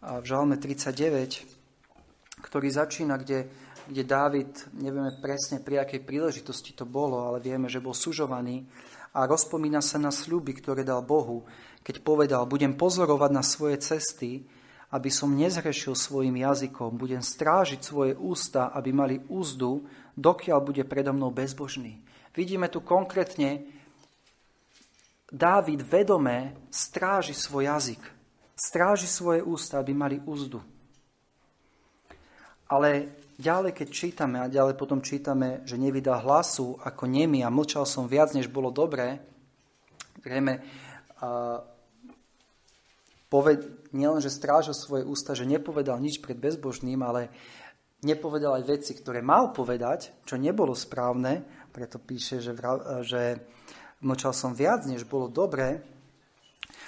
v 0.00 0.24
žalme 0.24 0.56
39, 0.56 2.40
ktorý 2.40 2.68
začína, 2.70 3.20
kde 3.20 3.50
kde 3.84 4.02
Dávid, 4.04 4.52
nevieme 4.80 5.12
presne 5.20 5.60
pri 5.60 5.84
akej 5.84 6.00
príležitosti 6.00 6.72
to 6.72 6.88
bolo, 6.88 7.28
ale 7.28 7.44
vieme, 7.44 7.68
že 7.68 7.84
bol 7.84 7.92
sužovaný 7.92 8.64
a 9.12 9.28
rozpomína 9.28 9.84
sa 9.84 10.00
na 10.00 10.08
sľuby, 10.08 10.56
ktoré 10.56 10.82
dal 10.82 11.04
Bohu, 11.04 11.44
keď 11.84 12.00
povedal, 12.00 12.48
budem 12.48 12.72
pozorovať 12.74 13.30
na 13.30 13.44
svoje 13.44 13.76
cesty, 13.84 14.48
aby 14.94 15.10
som 15.12 15.36
nezhrešil 15.36 15.92
svojim 15.92 16.38
jazykom, 16.38 16.96
budem 16.96 17.20
strážiť 17.20 17.80
svoje 17.82 18.12
ústa, 18.16 18.72
aby 18.72 18.90
mali 18.94 19.16
úzdu, 19.28 19.84
dokiaľ 20.16 20.58
bude 20.64 20.82
predo 20.88 21.12
mnou 21.12 21.34
bezbožný. 21.34 22.00
Vidíme 22.34 22.66
tu 22.68 22.82
konkrétne, 22.82 23.74
Dávid 25.34 25.82
vedome 25.82 26.54
stráži 26.70 27.34
svoj 27.34 27.66
jazyk, 27.66 28.02
stráži 28.54 29.10
svoje 29.10 29.42
ústa, 29.42 29.82
aby 29.82 29.90
mali 29.90 30.22
úzdu. 30.22 30.62
Ale 32.70 33.18
ďalej, 33.34 33.74
keď 33.74 33.88
čítame 33.90 34.38
a 34.38 34.46
ďalej 34.46 34.78
potom 34.78 35.02
čítame, 35.02 35.66
že 35.66 35.74
nevydá 35.74 36.22
hlasu 36.22 36.78
ako 36.78 37.10
nemi 37.10 37.42
a 37.42 37.50
mlčal 37.50 37.82
som 37.82 38.06
viac, 38.06 38.30
než 38.30 38.46
bolo 38.46 38.70
dobré, 38.70 39.18
zrejme 40.22 40.62
poved, 43.26 43.90
nielen, 43.90 44.22
že 44.22 44.30
strážil 44.30 44.78
svoje 44.78 45.02
ústa, 45.02 45.34
že 45.34 45.50
nepovedal 45.50 45.98
nič 45.98 46.22
pred 46.22 46.38
bezbožným, 46.38 47.02
ale 47.02 47.26
nepovedal 48.06 48.62
aj 48.62 48.70
veci, 48.70 48.94
ktoré 48.94 49.18
mal 49.18 49.50
povedať, 49.50 50.14
čo 50.22 50.38
nebolo 50.38 50.78
správne, 50.78 51.42
preto 51.74 51.98
píše, 51.98 52.38
že, 52.38 52.54
že 53.02 53.42
mlčal 53.98 54.30
som 54.30 54.54
viac, 54.54 54.86
než 54.86 55.02
bolo 55.02 55.26
dobré. 55.26 55.82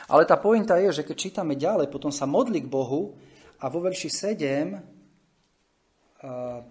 Ale 0.06 0.22
tá 0.22 0.38
pointa 0.38 0.78
je, 0.78 1.02
že 1.02 1.02
keď 1.02 1.16
čítame 1.18 1.58
ďalej, 1.58 1.90
potom 1.90 2.14
sa 2.14 2.30
modlí 2.30 2.62
k 2.62 2.70
Bohu 2.70 3.18
a 3.58 3.66
vo 3.66 3.82
verši 3.82 4.06
7 4.06 4.96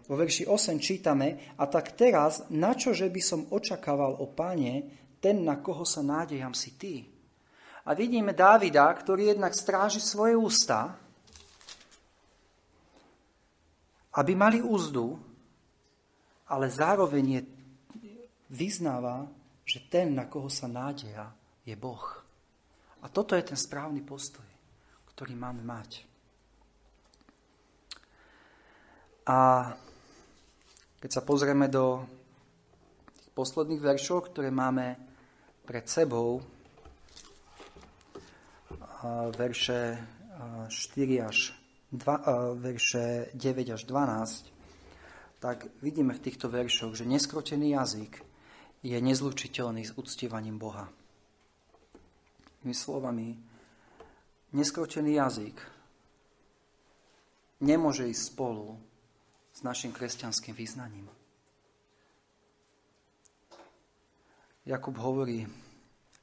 vo 0.07 0.16
verši 0.18 0.49
8 0.49 0.82
čítame, 0.82 1.53
a 1.61 1.70
tak 1.70 1.93
teraz, 1.93 2.49
na 2.49 2.74
čo, 2.74 2.91
že 2.91 3.07
by 3.07 3.22
som 3.22 3.47
očakával 3.53 4.18
o 4.18 4.28
páne, 4.34 4.89
ten, 5.22 5.45
na 5.45 5.61
koho 5.61 5.86
sa 5.86 6.01
nádejam, 6.01 6.51
si 6.57 6.74
ty. 6.76 7.05
A 7.86 7.93
vidíme 7.93 8.34
Dávida, 8.34 8.89
ktorý 8.89 9.38
jednak 9.38 9.53
stráži 9.53 10.01
svoje 10.01 10.34
ústa, 10.34 10.97
aby 14.18 14.34
mali 14.34 14.59
úzdu, 14.66 15.22
ale 16.49 16.66
zároveň 16.72 17.26
je, 17.30 17.41
vyznáva, 18.56 19.28
že 19.68 19.84
ten, 19.91 20.16
na 20.16 20.32
koho 20.32 20.47
sa 20.47 20.72
nádeja, 20.72 21.36
je 21.68 21.76
Boh. 21.76 22.24
A 23.03 23.12
toto 23.12 23.36
je 23.36 23.43
ten 23.43 23.60
správny 23.60 24.01
postoj, 24.01 24.45
ktorý 25.12 25.36
máme 25.36 25.62
mať. 25.62 26.08
A 29.26 29.70
keď 31.01 31.10
sa 31.12 31.22
pozrieme 31.26 31.66
do 31.68 32.06
tých 33.18 33.30
posledných 33.34 33.82
veršov, 33.82 34.30
ktoré 34.30 34.53
máme 34.53 34.95
pred 35.66 35.86
sebou, 35.89 36.45
verše 39.34 39.97
4 40.70 41.30
až 41.30 41.53
2, 41.89 42.58
verše 42.58 43.34
9 43.34 43.76
až 43.76 43.82
12, 43.86 45.41
tak 45.41 45.70
vidíme 45.82 46.14
v 46.14 46.24
týchto 46.26 46.49
veršoch, 46.49 46.97
že 46.97 47.06
neskrotený 47.06 47.78
jazyk 47.78 48.34
je 48.86 48.97
nezlučiteľný 49.01 49.81
s 49.81 49.97
uctievaním 49.97 50.61
Boha. 50.61 50.86
Tými 52.61 52.77
slovami, 52.77 53.33
neskrotený 54.53 55.17
jazyk 55.17 55.57
nemôže 57.65 58.05
ísť 58.05 58.23
spolu 58.29 58.77
s 59.49 59.65
našim 59.65 59.89
kresťanským 59.89 60.53
význaním. 60.53 61.09
Jakub 64.65 64.97
hovorí, 65.01 65.49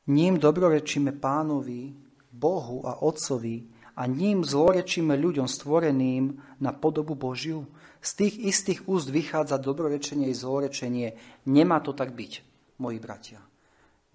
ním 0.07 0.39
dobrorečíme 0.39 1.19
pánovi, 1.19 1.95
Bohu 2.33 2.87
a 2.87 3.03
Otcovi 3.03 3.67
a 3.99 4.07
ním 4.07 4.43
zlorečíme 4.43 5.15
ľuďom 5.19 5.47
stvoreným 5.47 6.39
na 6.63 6.73
podobu 6.73 7.15
Božiu. 7.15 7.67
Z 8.03 8.11
tých 8.19 8.35
istých 8.41 8.81
úst 8.91 9.11
vychádza 9.11 9.63
dobrorečenie 9.63 10.27
i 10.27 10.35
zlorečenie. 10.35 11.15
Nemá 11.47 11.79
to 11.79 11.95
tak 11.95 12.17
byť, 12.17 12.52
moji 12.83 12.99
bratia. 12.99 13.39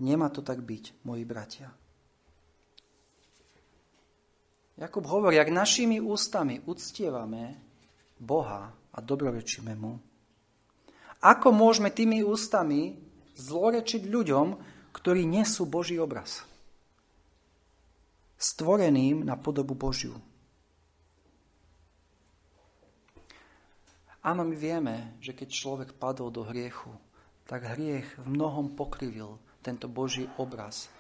Nemá 0.04 0.28
to 0.28 0.44
tak 0.44 0.60
byť, 0.60 1.08
moji 1.08 1.24
bratia. 1.24 1.72
Jakub 4.78 5.08
hovorí, 5.10 5.42
ak 5.42 5.50
našimi 5.50 5.98
ústami 5.98 6.62
uctievame 6.68 7.58
Boha 8.20 8.70
a 8.70 8.98
dobrorečíme 9.02 9.74
Mu, 9.74 9.98
ako 11.18 11.50
môžeme 11.50 11.90
tými 11.90 12.22
ústami 12.22 12.94
zlorečiť 13.40 14.06
ľuďom, 14.06 14.48
ktorí 14.94 15.26
nesú 15.26 15.66
Boží 15.66 15.98
obraz. 15.98 16.46
Stvoreným 18.38 19.26
na 19.26 19.34
podobu 19.34 19.74
Božiu. 19.74 20.14
Áno, 24.22 24.46
my 24.46 24.54
vieme, 24.54 25.18
že 25.24 25.34
keď 25.34 25.48
človek 25.50 25.90
padol 25.98 26.30
do 26.30 26.46
hriechu, 26.46 26.94
tak 27.48 27.64
hriech 27.64 28.20
v 28.20 28.28
mnohom 28.28 28.76
pokrivil 28.76 29.40
tento 29.64 29.88
Boží 29.88 30.28
obraz, 30.36 30.92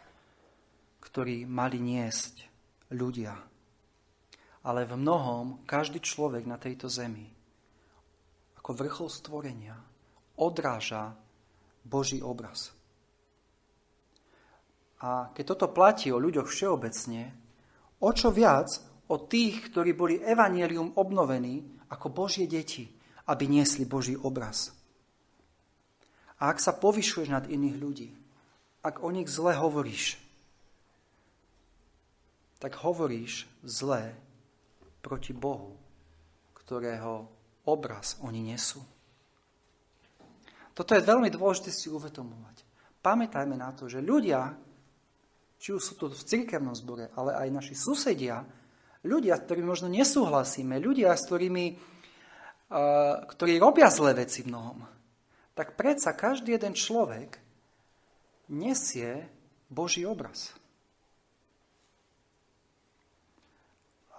ktorý 1.03 1.43
mali 1.43 1.83
niesť 1.83 2.47
ľudia. 2.95 3.35
Ale 4.63 4.87
v 4.87 4.95
mnohom 4.95 5.67
každý 5.67 5.99
človek 5.99 6.47
na 6.47 6.55
tejto 6.55 6.87
zemi, 6.87 7.27
ako 8.59 8.71
vrchol 8.73 9.07
stvorenia, 9.11 9.75
odráža 10.39 11.15
Boží 11.83 12.23
obraz. 12.23 12.71
A 15.03 15.29
keď 15.35 15.55
toto 15.55 15.67
platí 15.75 16.09
o 16.09 16.19
ľuďoch 16.19 16.47
všeobecne, 16.47 17.31
o 18.01 18.09
čo 18.15 18.31
viac 18.33 18.71
o 19.11 19.19
tých, 19.23 19.71
ktorí 19.71 19.93
boli 19.93 20.15
evanielium 20.19 20.95
obnovení 20.95 21.63
ako 21.91 22.07
Božie 22.11 22.47
deti, 22.49 22.87
aby 23.27 23.47
niesli 23.47 23.83
Boží 23.87 24.15
obraz. 24.15 24.73
A 26.38 26.53
ak 26.53 26.61
sa 26.61 26.73
povyšuješ 26.73 27.29
nad 27.33 27.45
iných 27.49 27.77
ľudí, 27.81 28.09
ak 28.85 29.01
o 29.01 29.09
nich 29.09 29.25
zle 29.27 29.57
hovoríš, 29.57 30.21
tak 32.61 32.77
hovoríš 32.81 33.45
zle 33.65 34.13
proti 35.01 35.33
Bohu, 35.33 35.77
ktorého 36.57 37.29
obraz 37.65 38.17
oni 38.21 38.53
nesú. 38.53 38.81
Toto 40.77 40.93
je 40.93 41.01
veľmi 41.01 41.33
dôležité 41.33 41.73
si 41.73 41.89
uvedomovať. 41.89 42.61
Pamätajme 43.01 43.57
na 43.57 43.73
to, 43.73 43.89
že 43.89 43.97
ľudia, 43.97 44.53
či 45.57 45.73
už 45.73 45.81
sú 45.81 45.93
to 45.97 46.05
v 46.13 46.21
cirkevnom 46.21 46.77
zbore, 46.77 47.09
ale 47.17 47.33
aj 47.33 47.49
naši 47.49 47.73
susedia, 47.73 48.45
ľudia, 49.01 49.41
s 49.41 49.45
ktorými 49.45 49.67
možno 49.67 49.89
nesúhlasíme, 49.89 50.77
ľudia, 50.77 51.17
s 51.17 51.25
ktorými, 51.25 51.65
uh, 51.73 53.25
ktorí 53.25 53.57
robia 53.57 53.89
zlé 53.89 54.21
veci 54.21 54.45
v 54.45 54.53
mnohom, 54.53 54.96
tak 55.58 55.74
predsa 55.74 56.14
každý 56.14 56.53
jeden 56.53 56.78
človek 56.78 57.41
nesie 58.45 59.26
Boží 59.74 60.05
obraz. 60.05 60.53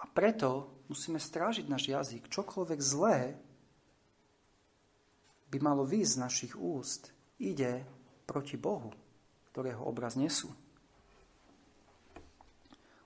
A 0.03 0.11
preto 0.11 0.67
musíme 0.91 1.23
strážiť 1.23 1.71
náš 1.71 1.87
jazyk. 1.87 2.27
Čokoľvek 2.27 2.81
zlé 2.83 3.39
by 5.55 5.59
malo 5.63 5.87
výjsť 5.87 6.13
z 6.19 6.23
našich 6.27 6.53
úst, 6.59 7.15
ide 7.39 7.87
proti 8.27 8.59
Bohu, 8.59 8.91
ktorého 9.55 9.87
obraz 9.87 10.19
nesú. 10.19 10.51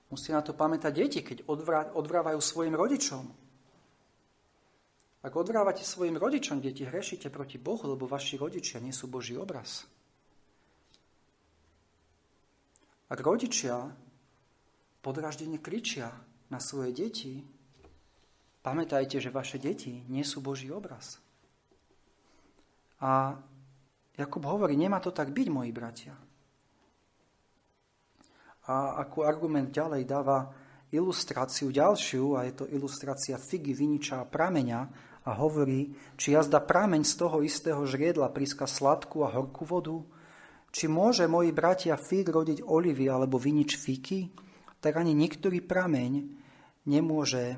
Musí 0.09 0.33
na 0.33 0.41
to 0.41 0.57
pamätať 0.57 0.93
deti, 0.93 1.21
keď 1.21 1.45
odvrávajú 1.93 2.41
svojim 2.41 2.73
rodičom. 2.73 3.42
Ak 5.23 5.31
odvrávate 5.39 5.87
svojim 5.87 6.19
rodičom, 6.19 6.59
deti, 6.59 6.83
hrešíte 6.83 7.31
proti 7.31 7.55
Bohu, 7.55 7.87
lebo 7.87 8.03
vaši 8.11 8.35
rodičia 8.35 8.83
nie 8.83 8.91
sú 8.91 9.07
Boží 9.07 9.39
obraz. 9.39 9.87
Ak 13.07 13.23
rodičia 13.23 13.87
podraždene 14.99 15.63
kričia 15.63 16.11
na 16.51 16.59
svoje 16.59 16.91
deti, 16.91 17.39
pamätajte, 18.67 19.23
že 19.23 19.31
vaše 19.31 19.63
deti 19.63 20.03
nie 20.11 20.27
sú 20.27 20.43
Boží 20.43 20.67
obraz. 20.67 21.23
A 22.99 23.39
Jakub 24.19 24.43
hovorí, 24.43 24.75
nemá 24.75 24.99
to 24.99 25.15
tak 25.15 25.31
byť, 25.31 25.47
moji 25.47 25.71
bratia. 25.71 26.13
A 28.67 28.99
ako 29.07 29.23
argument 29.23 29.71
ďalej 29.71 30.03
dáva 30.03 30.51
ilustráciu 30.93 31.73
ďalšiu, 31.73 32.37
a 32.37 32.45
je 32.47 32.53
to 32.53 32.65
ilustrácia 32.69 33.35
figy, 33.41 33.73
viniča 33.73 34.21
a 34.21 34.29
prameňa, 34.29 34.79
a 35.23 35.31
hovorí, 35.39 35.95
či 36.19 36.35
jazda 36.35 36.59
prameň 36.59 37.07
z 37.07 37.13
toho 37.15 37.39
istého 37.39 37.81
žriedla 37.87 38.27
príska 38.31 38.67
sladkú 38.67 39.23
a 39.23 39.31
horkú 39.31 39.63
vodu, 39.63 40.03
či 40.73 40.91
môže 40.91 41.29
moji 41.31 41.55
bratia 41.55 41.95
fig 41.95 42.27
rodiť 42.27 42.65
olivy 42.65 43.07
alebo 43.07 43.39
vinič 43.39 43.79
fiky, 43.79 44.33
tak 44.83 44.99
ani 44.99 45.15
niektorý 45.15 45.63
prameň 45.63 46.27
nemôže 46.89 47.55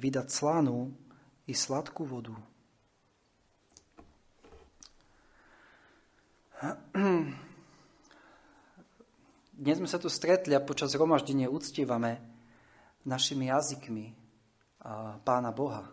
vydať 0.00 0.26
slanú 0.32 0.96
i 1.44 1.52
sladkú 1.52 2.08
vodu. 2.08 2.32
Dnes 9.52 9.76
sme 9.76 9.88
sa 9.90 10.00
tu 10.00 10.08
stretli 10.08 10.56
a 10.56 10.64
počas 10.64 10.96
romaždenia 10.96 11.52
uctívame 11.52 12.16
našimi 13.04 13.52
jazykmi 13.52 14.16
Pána 15.20 15.52
Boha. 15.52 15.84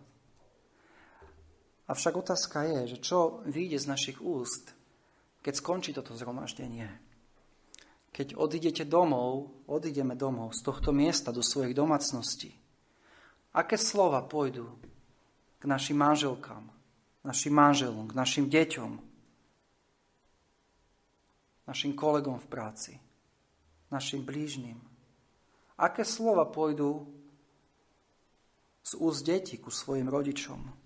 Avšak 1.91 2.23
otázka 2.23 2.63
je, 2.63 2.95
že 2.95 2.97
čo 3.03 3.43
vyjde 3.43 3.75
z 3.75 3.91
našich 3.91 4.17
úst, 4.23 4.71
keď 5.43 5.53
skončí 5.59 5.91
toto 5.91 6.15
zhromaždenie. 6.15 6.87
Keď 8.15 8.39
odídete 8.39 8.87
domov, 8.87 9.51
odídeme 9.67 10.15
domov 10.15 10.55
z 10.55 10.63
tohto 10.63 10.95
miesta 10.95 11.35
do 11.35 11.43
svojich 11.43 11.75
domácností. 11.75 12.55
Aké 13.51 13.75
slova 13.75 14.23
pôjdu 14.23 14.71
k 15.59 15.67
našim 15.67 15.99
manželkám, 15.99 16.63
našim 17.27 17.51
manželom, 17.51 18.07
k 18.07 18.15
našim 18.15 18.47
deťom, 18.47 18.91
našim 21.67 21.91
kolegom 21.91 22.39
v 22.39 22.47
práci, 22.47 22.93
našim 23.91 24.23
blížnym. 24.23 24.79
Aké 25.75 26.07
slova 26.07 26.47
pôjdu 26.47 27.03
z 28.79 28.95
úst 28.95 29.27
detí 29.27 29.59
ku 29.59 29.67
svojim 29.67 30.07
rodičom? 30.07 30.80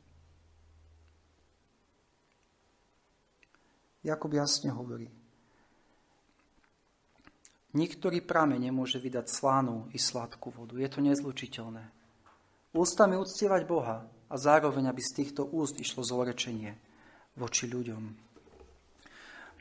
Jakub 4.06 4.30
jasne 4.38 4.70
hovorí. 4.70 5.10
Niektorý 7.74 8.22
prameň 8.22 8.70
nemôže 8.70 9.02
vydať 9.02 9.26
slánú 9.28 9.90
i 9.92 10.00
sladkú 10.00 10.54
vodu. 10.54 10.78
Je 10.78 10.86
to 10.86 11.02
nezlučiteľné. 11.02 11.84
Ústami 12.78 13.18
uctievať 13.18 13.66
Boha 13.66 14.06
a 14.30 14.36
zároveň, 14.38 14.94
aby 14.94 15.02
z 15.02 15.26
týchto 15.26 15.50
úst 15.50 15.82
išlo 15.82 16.06
zlorečenie 16.06 16.78
voči 17.34 17.66
ľuďom. 17.66 18.04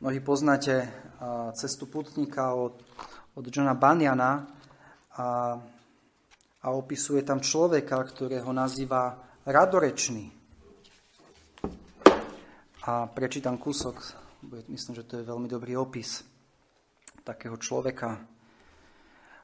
Mnohí 0.04 0.20
poznáte 0.20 0.92
cestu 1.56 1.88
putníka 1.88 2.52
od, 2.52 2.84
od 3.34 3.44
Johna 3.48 3.72
Baniana 3.72 4.44
a, 5.16 5.56
a 6.60 6.66
opisuje 6.68 7.24
tam 7.24 7.40
človeka, 7.40 7.96
ktorého 7.96 8.52
nazýva 8.52 9.16
radorečný. 9.48 10.28
A 12.84 13.08
prečítam 13.08 13.56
kúsok, 13.56 14.23
myslím, 14.50 14.94
že 14.96 15.06
to 15.06 15.20
je 15.20 15.28
veľmi 15.28 15.48
dobrý 15.48 15.76
opis 15.76 16.24
takého 17.24 17.56
človeka. 17.56 18.20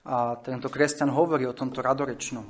A 0.05 0.37
tento 0.41 0.69
kresťan 0.69 1.13
hovorí 1.13 1.45
o 1.49 1.57
tomto 1.57 1.81
radorečnom. 1.81 2.47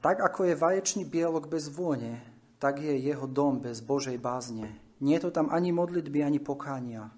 Tak 0.00 0.16
ako 0.24 0.48
je 0.48 0.56
vaječný 0.56 1.04
bielok 1.04 1.48
bez 1.52 1.68
vône, 1.68 2.20
tak 2.56 2.80
je 2.80 2.96
jeho 2.96 3.28
dom 3.28 3.60
bez 3.60 3.84
Božej 3.84 4.16
bázne. 4.16 4.72
Nie 5.00 5.20
je 5.20 5.28
to 5.28 5.40
tam 5.40 5.52
ani 5.52 5.72
modlitby, 5.72 6.24
ani 6.24 6.40
pokánia. 6.40 7.12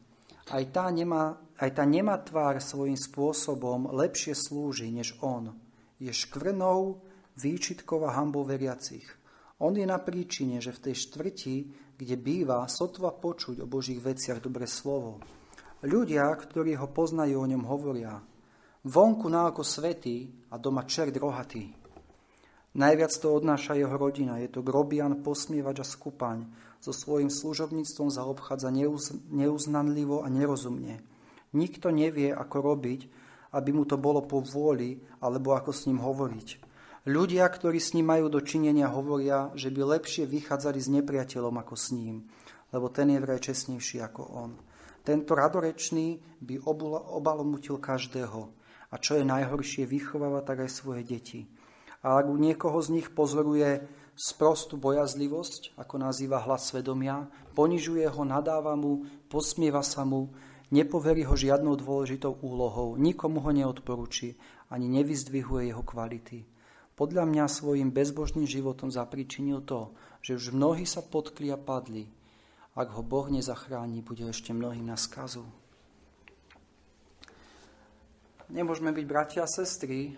Aj 0.50 0.64
tá, 0.74 0.90
nemá, 0.90 1.38
aj 1.58 1.70
tá 1.78 1.86
nemá 1.86 2.18
tvár 2.18 2.58
svojím 2.58 2.98
spôsobom 2.98 3.94
lepšie 3.94 4.34
slúži 4.34 4.90
než 4.90 5.14
on. 5.22 5.54
Je 6.02 6.10
škvrnou, 6.10 6.98
výčitkou 7.38 8.02
a 8.06 8.14
hambou 8.18 8.42
veriacich. 8.42 9.06
On 9.62 9.70
je 9.70 9.86
na 9.86 10.02
príčine, 10.02 10.58
že 10.58 10.74
v 10.74 10.90
tej 10.90 10.94
štvrti, 11.06 11.56
kde 11.96 12.16
býva, 12.16 12.66
sotva 12.68 13.12
počuť 13.12 13.62
o 13.62 13.66
Božích 13.66 14.00
veciach 14.00 14.42
dobre 14.42 14.64
slovo. 14.66 15.22
Ľudia, 15.82 16.30
ktorí 16.38 16.78
ho 16.78 16.86
poznajú, 16.86 17.42
o 17.42 17.50
ňom 17.50 17.66
hovoria. 17.66 18.22
Vonku 18.82 19.26
na 19.30 19.50
oko 19.50 19.62
svetý 19.62 20.30
a 20.50 20.58
doma 20.58 20.86
čert 20.86 21.14
rohatý. 21.18 21.74
Najviac 22.72 23.12
to 23.20 23.36
odnáša 23.36 23.76
jeho 23.76 23.92
rodina. 23.94 24.40
Je 24.40 24.48
to 24.48 24.64
grobian, 24.64 25.20
posmievač 25.20 25.82
a 25.82 25.86
skupaň. 25.86 26.48
So 26.80 26.90
svojím 26.90 27.28
služobníctvom 27.28 28.08
zaobchádza 28.10 28.72
neuz, 28.72 29.12
neuznanlivo 29.28 30.24
a 30.24 30.32
nerozumne. 30.32 31.04
Nikto 31.52 31.92
nevie, 31.92 32.32
ako 32.32 32.56
robiť, 32.74 33.00
aby 33.52 33.70
mu 33.76 33.84
to 33.84 34.00
bolo 34.00 34.24
po 34.24 34.40
vôli, 34.40 35.04
alebo 35.20 35.52
ako 35.52 35.70
s 35.70 35.84
ním 35.84 36.00
hovoriť. 36.00 36.71
Ľudia, 37.02 37.50
ktorí 37.50 37.82
s 37.82 37.98
ním 37.98 38.14
majú 38.14 38.30
dočinenia, 38.30 38.86
hovoria, 38.86 39.50
že 39.58 39.74
by 39.74 39.98
lepšie 39.98 40.22
vychádzali 40.22 40.78
s 40.78 40.86
nepriateľom 40.86 41.58
ako 41.58 41.74
s 41.74 41.90
ním, 41.90 42.30
lebo 42.70 42.86
ten 42.94 43.10
je 43.10 43.18
vraj 43.18 43.42
čestnejší 43.42 43.98
ako 44.06 44.22
on. 44.22 44.54
Tento 45.02 45.34
radorečný 45.34 46.22
by 46.38 46.62
obalomutil 47.10 47.82
každého. 47.82 48.54
A 48.92 48.94
čo 49.02 49.18
je 49.18 49.26
najhoršie, 49.26 49.82
vychováva 49.82 50.46
tak 50.46 50.62
aj 50.62 50.70
svoje 50.70 51.02
deti. 51.02 51.50
A 52.06 52.22
ak 52.22 52.30
u 52.30 52.38
niekoho 52.38 52.78
z 52.78 52.94
nich 52.94 53.10
pozoruje 53.10 53.82
sprostú 54.14 54.78
bojazlivosť, 54.78 55.74
ako 55.74 55.94
nazýva 55.98 56.38
hlas 56.38 56.70
svedomia, 56.70 57.26
ponižuje 57.58 58.06
ho, 58.06 58.22
nadáva 58.22 58.78
mu, 58.78 59.02
posmieva 59.26 59.82
sa 59.82 60.06
mu, 60.06 60.30
nepoverí 60.70 61.26
ho 61.26 61.34
žiadnou 61.34 61.74
dôležitou 61.74 62.38
úlohou, 62.46 62.94
nikomu 62.94 63.42
ho 63.42 63.50
neodporúči, 63.50 64.38
ani 64.70 64.86
nevyzdvihuje 64.86 65.74
jeho 65.74 65.82
kvality. 65.82 66.51
Podľa 66.92 67.24
mňa 67.24 67.44
svojim 67.48 67.88
bezbožným 67.88 68.44
životom 68.44 68.92
zapričinil 68.92 69.64
to, 69.64 69.96
že 70.20 70.36
už 70.36 70.52
mnohí 70.52 70.84
sa 70.84 71.00
potkli 71.00 71.48
a 71.48 71.56
padli. 71.56 72.04
Ak 72.76 72.92
ho 72.92 73.04
Boh 73.04 73.28
nezachráni, 73.28 74.04
bude 74.04 74.28
ešte 74.28 74.52
mnohým 74.52 74.88
na 74.88 74.96
skazu. 74.96 75.44
Nemôžeme 78.52 78.92
byť 78.92 79.04
bratia 79.08 79.42
a 79.44 79.48
sestry, 79.48 80.12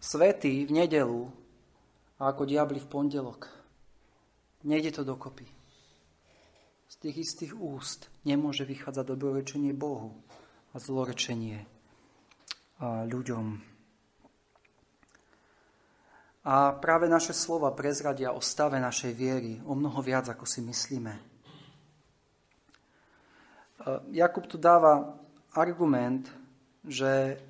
svetý 0.00 0.64
v 0.64 0.72
nedelu 0.80 1.28
a 2.16 2.32
ako 2.32 2.48
diabli 2.48 2.80
v 2.80 2.88
pondelok. 2.88 3.52
Nejde 4.64 4.96
to 4.96 5.04
dokopy. 5.04 5.44
Z 6.88 6.94
tých 7.04 7.16
istých 7.28 7.52
úst 7.52 8.08
nemôže 8.24 8.64
vychádzať 8.64 9.04
dobrorečenie 9.04 9.76
Bohu 9.76 10.16
a 10.72 10.80
zlorečenie 10.80 11.68
ľuďom. 12.82 13.75
A 16.46 16.70
práve 16.78 17.10
naše 17.10 17.34
slova 17.34 17.74
prezradia 17.74 18.30
o 18.30 18.38
stave 18.38 18.78
našej 18.78 19.12
viery 19.12 19.58
o 19.66 19.74
mnoho 19.74 19.98
viac, 19.98 20.30
ako 20.30 20.46
si 20.46 20.62
myslíme. 20.62 21.10
Jakub 24.14 24.46
tu 24.46 24.54
dáva 24.54 25.18
argument, 25.50 26.30
že 26.86 27.42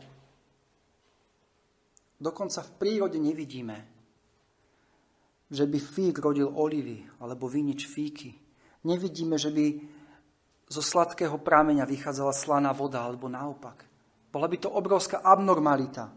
Dokonca 2.17 2.65
v 2.65 2.75
prírode 2.81 3.21
nevidíme, 3.21 3.77
že 5.53 5.69
by 5.69 5.79
fík 5.79 6.17
rodil 6.19 6.49
olivy 6.49 7.05
alebo 7.21 7.45
vinič 7.45 7.85
fíky. 7.85 8.33
Nevidíme, 8.89 9.37
že 9.37 9.53
by 9.53 9.67
zo 10.67 10.83
sladkého 10.83 11.37
prámeňa 11.39 11.85
vychádzala 11.85 12.33
slaná 12.33 12.73
voda 12.73 13.05
alebo 13.05 13.29
naopak. 13.29 13.85
Bola 14.33 14.49
by 14.49 14.57
to 14.59 14.73
obrovská 14.73 15.21
abnormalita. 15.23 16.11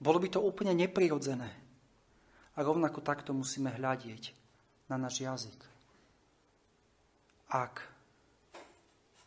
Bolo 0.00 0.18
by 0.18 0.28
to 0.32 0.40
úplne 0.40 0.72
neprirodzené. 0.74 1.63
A 2.54 2.62
rovnako 2.62 3.02
takto 3.02 3.34
musíme 3.34 3.74
hľadieť 3.74 4.30
na 4.86 4.96
náš 4.96 5.26
jazyk. 5.26 5.58
Ak 7.50 7.82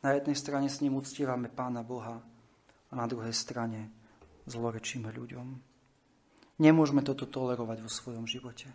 na 0.03 0.15
jednej 0.15 0.37
strane 0.39 0.67
s 0.71 0.79
ním 0.79 0.95
uctievame 0.95 1.51
Pána 1.51 1.83
Boha 1.83 2.23
a 2.87 2.93
na 2.95 3.05
druhej 3.09 3.35
strane 3.35 3.91
zlorečíme 4.47 5.11
ľuďom. 5.11 5.47
Nemôžeme 6.57 7.03
toto 7.03 7.27
tolerovať 7.27 7.83
vo 7.83 7.91
svojom 7.91 8.25
živote. 8.25 8.71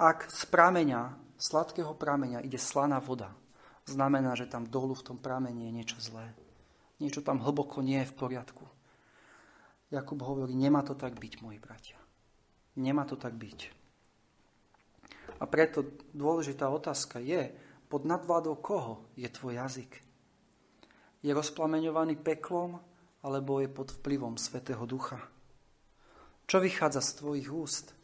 Ak 0.00 0.32
z 0.32 0.48
prameňa, 0.48 1.14
sladkého 1.36 1.92
prameňa 1.94 2.42
ide 2.42 2.58
slaná 2.58 2.98
voda, 2.98 3.30
znamená, 3.84 4.34
že 4.34 4.48
tam 4.48 4.66
dolu 4.66 4.96
v 4.96 5.06
tom 5.12 5.18
pramení 5.20 5.68
je 5.68 5.76
niečo 5.76 5.98
zlé. 6.00 6.32
Niečo 6.98 7.20
tam 7.20 7.38
hlboko 7.38 7.84
nie 7.84 8.02
je 8.02 8.10
v 8.10 8.18
poriadku. 8.18 8.64
Jakub 9.92 10.18
hovorí, 10.24 10.56
nemá 10.56 10.80
to 10.80 10.96
tak 10.96 11.20
byť, 11.20 11.44
moji 11.44 11.58
bratia. 11.60 12.01
Nemá 12.76 13.04
to 13.04 13.20
tak 13.20 13.36
byť. 13.36 13.82
A 15.42 15.44
preto 15.44 15.82
dôležitá 16.14 16.70
otázka 16.70 17.18
je, 17.18 17.52
pod 17.90 18.08
nadvládou 18.08 18.56
koho 18.62 19.04
je 19.18 19.28
tvoj 19.28 19.58
jazyk? 19.58 19.92
Je 21.20 21.30
rozplameňovaný 21.34 22.16
peklom 22.16 22.80
alebo 23.20 23.60
je 23.60 23.68
pod 23.68 23.92
vplyvom 24.00 24.40
Svetého 24.40 24.82
Ducha? 24.88 25.20
Čo 26.48 26.58
vychádza 26.58 27.04
z 27.04 27.10
tvojich 27.22 27.48
úst? 27.52 27.94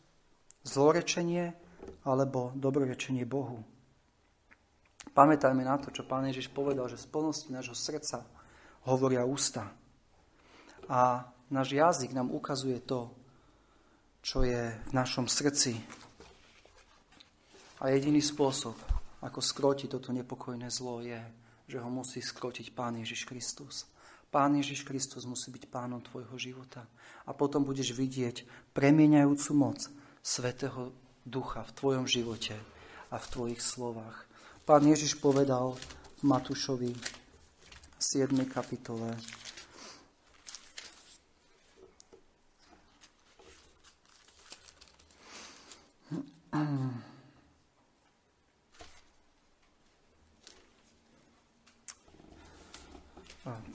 Zlorečenie 0.63 1.57
alebo 2.05 2.53
dobrorečenie 2.55 3.25
Bohu? 3.25 3.65
Pamätajme 5.17 5.67
na 5.67 5.81
to, 5.83 5.91
čo 5.91 6.07
Pán 6.07 6.31
Ježiš 6.31 6.53
povedal, 6.53 6.87
že 6.87 7.01
z 7.01 7.11
plnosti 7.11 7.51
nášho 7.51 7.75
srdca 7.75 8.23
hovoria 8.87 9.27
ústa. 9.27 9.73
A 10.87 11.27
náš 11.51 11.75
jazyk 11.75 12.15
nám 12.15 12.31
ukazuje 12.31 12.79
to, 12.85 13.18
čo 14.29 14.45
je 14.45 14.61
v 14.61 14.93
našom 14.93 15.25
srdci. 15.25 15.81
A 17.81 17.89
jediný 17.89 18.21
spôsob, 18.21 18.77
ako 19.25 19.41
skrotiť 19.41 19.89
toto 19.89 20.13
nepokojné 20.13 20.69
zlo, 20.69 21.01
je, 21.01 21.17
že 21.65 21.81
ho 21.81 21.89
musí 21.89 22.21
skrotiť 22.21 22.77
Pán 22.77 23.01
Ježiš 23.01 23.25
Kristus. 23.25 23.89
Pán 24.29 24.53
Ježiš 24.61 24.85
Kristus 24.85 25.25
musí 25.25 25.49
byť 25.49 25.73
pánom 25.73 26.05
tvojho 26.05 26.37
života. 26.37 26.85
A 27.25 27.33
potom 27.33 27.65
budeš 27.65 27.97
vidieť 27.97 28.45
premieňajúcu 28.77 29.51
moc 29.57 29.89
Svetého 30.21 30.93
Ducha 31.25 31.65
v 31.65 31.73
tvojom 31.73 32.05
živote 32.05 32.53
a 33.09 33.17
v 33.17 33.27
tvojich 33.33 33.65
slovách. 33.65 34.29
Pán 34.69 34.85
Ježiš 34.85 35.17
povedal 35.25 35.73
Matúšovi 36.21 36.93
7. 37.97 38.29
kapitole 38.45 39.17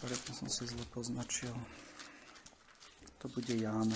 Preto 0.03 0.35
som 0.35 0.51
si 0.51 0.67
zle 0.67 0.83
poznačil. 0.91 1.55
To 3.23 3.31
bude 3.31 3.55
Ján. 3.55 3.87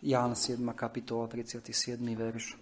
Ján 0.00 0.32
7. 0.32 0.64
kapitola, 0.72 1.28
37. 1.28 2.00
verš. 2.16 2.56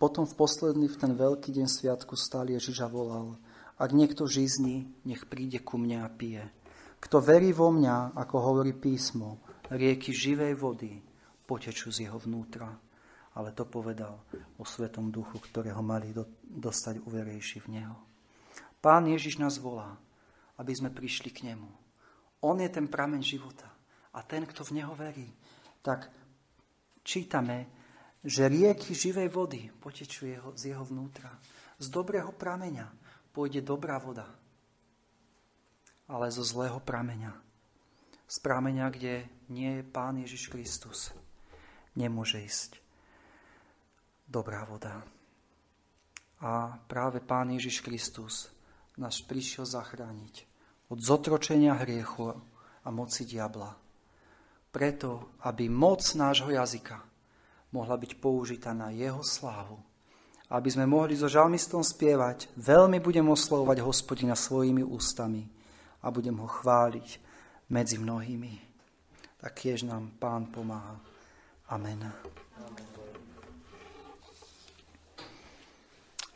Potom 0.00 0.24
v 0.24 0.32
posledný, 0.32 0.88
v 0.88 0.96
ten 0.96 1.12
veľký 1.12 1.52
deň 1.52 1.68
sviatku 1.68 2.16
stál 2.16 2.48
Ježiš 2.48 2.80
a 2.80 2.88
volal, 2.88 3.36
ak 3.76 3.92
niekto 3.92 4.24
žizní, 4.24 4.88
nech 5.04 5.28
príde 5.28 5.60
ku 5.60 5.76
mne 5.76 6.02
a 6.02 6.08
pije. 6.08 6.48
Kto 7.04 7.20
verí 7.20 7.52
vo 7.52 7.68
mňa, 7.68 8.16
ako 8.16 8.36
hovorí 8.40 8.72
písmo, 8.72 9.43
rieky 9.72 10.12
živej 10.12 10.56
vody 10.58 11.00
potečú 11.48 11.92
z 11.92 12.08
jeho 12.08 12.18
vnútra 12.20 12.72
ale 13.34 13.50
to 13.50 13.66
povedal 13.66 14.22
o 14.58 14.64
Svetom 14.64 15.10
Duchu, 15.10 15.42
ktorého 15.42 15.82
mali 15.82 16.14
do, 16.14 16.26
dostať 16.46 17.02
uverejší 17.02 17.66
v 17.66 17.68
Neho. 17.78 17.96
Pán 18.78 19.10
Ježiš 19.10 19.42
nás 19.42 19.58
volá, 19.58 19.98
aby 20.54 20.70
sme 20.70 20.94
prišli 20.94 21.34
k 21.34 21.50
Nemu. 21.50 21.66
On 22.46 22.54
je 22.54 22.70
ten 22.70 22.86
prameň 22.86 23.22
života. 23.24 23.66
A 24.14 24.22
ten, 24.22 24.46
kto 24.46 24.62
v 24.62 24.78
Neho 24.78 24.94
verí, 24.94 25.26
tak 25.82 26.06
čítame, 27.02 27.66
že 28.22 28.46
rieky 28.46 28.94
živej 28.94 29.26
vody 29.34 29.66
potečú 29.82 30.30
jeho, 30.30 30.54
z 30.54 30.70
jeho 30.70 30.86
vnútra. 30.86 31.34
Z 31.82 31.90
dobrého 31.90 32.30
prameňa 32.30 32.86
pôjde 33.34 33.66
dobrá 33.66 33.98
voda, 33.98 34.30
ale 36.06 36.30
zo 36.30 36.46
zlého 36.46 36.78
prameňa. 36.78 37.43
Z 38.24 38.36
prameňa, 38.40 38.86
kde 38.88 39.28
nie 39.52 39.80
je 39.80 39.82
Pán 39.84 40.16
Ježiš 40.16 40.48
Kristus, 40.48 41.12
nemôže 41.92 42.40
ísť 42.40 42.80
dobrá 44.24 44.64
voda. 44.64 45.04
A 46.40 46.76
práve 46.88 47.20
Pán 47.20 47.52
Ježiš 47.52 47.84
Kristus 47.84 48.48
nás 48.96 49.20
prišiel 49.24 49.68
zachrániť 49.68 50.44
od 50.92 50.98
zotročenia 51.00 51.76
hriechu 51.80 52.36
a 52.84 52.88
moci 52.92 53.24
diabla. 53.24 53.76
Preto, 54.74 55.38
aby 55.46 55.70
moc 55.70 56.02
nášho 56.18 56.50
jazyka 56.50 56.98
mohla 57.70 57.94
byť 57.98 58.18
použitá 58.18 58.74
na 58.74 58.90
jeho 58.90 59.22
slávu. 59.22 59.78
Aby 60.50 60.68
sme 60.70 60.86
mohli 60.86 61.18
so 61.18 61.26
žalmistom 61.26 61.82
spievať, 61.82 62.52
veľmi 62.54 63.00
budem 63.00 63.26
oslovovať 63.26 63.82
hospodina 63.82 64.38
svojimi 64.38 64.84
ústami 64.84 65.48
a 66.04 66.10
budem 66.12 66.36
ho 66.38 66.46
chváliť 66.46 67.08
medzi 67.74 67.98
mnohými. 67.98 68.54
a 69.44 69.52
kiež 69.52 69.84
nám 69.84 70.14
Pán 70.16 70.48
pomáha. 70.48 70.96
Amen. 71.68 72.00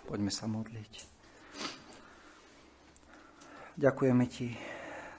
Poďme 0.05 0.33
sa 0.35 0.45
modliť. 0.45 0.93
Ďakujeme 3.79 4.25
Ti, 4.27 4.49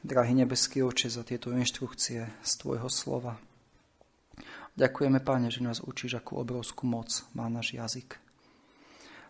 drahý 0.04 0.36
nebeský 0.36 0.84
oče, 0.84 1.08
za 1.08 1.24
tieto 1.24 1.56
inštrukcie 1.56 2.28
z 2.28 2.52
Tvojho 2.60 2.92
slova. 2.92 3.40
Ďakujeme, 4.76 5.24
Páne, 5.24 5.50
že 5.50 5.66
nás 5.66 5.80
učíš, 5.82 6.20
akú 6.20 6.38
obrovskú 6.38 6.86
moc 6.86 7.24
má 7.34 7.48
náš 7.48 7.74
jazyk. 7.74 8.20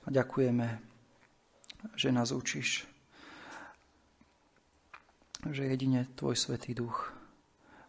A 0.04 0.08
ďakujeme, 0.10 0.82
že 1.96 2.10
nás 2.12 2.36
učíš, 2.36 2.90
že 5.48 5.72
jedine 5.72 6.04
Tvoj 6.20 6.36
Svetý 6.36 6.76
Duch 6.76 7.16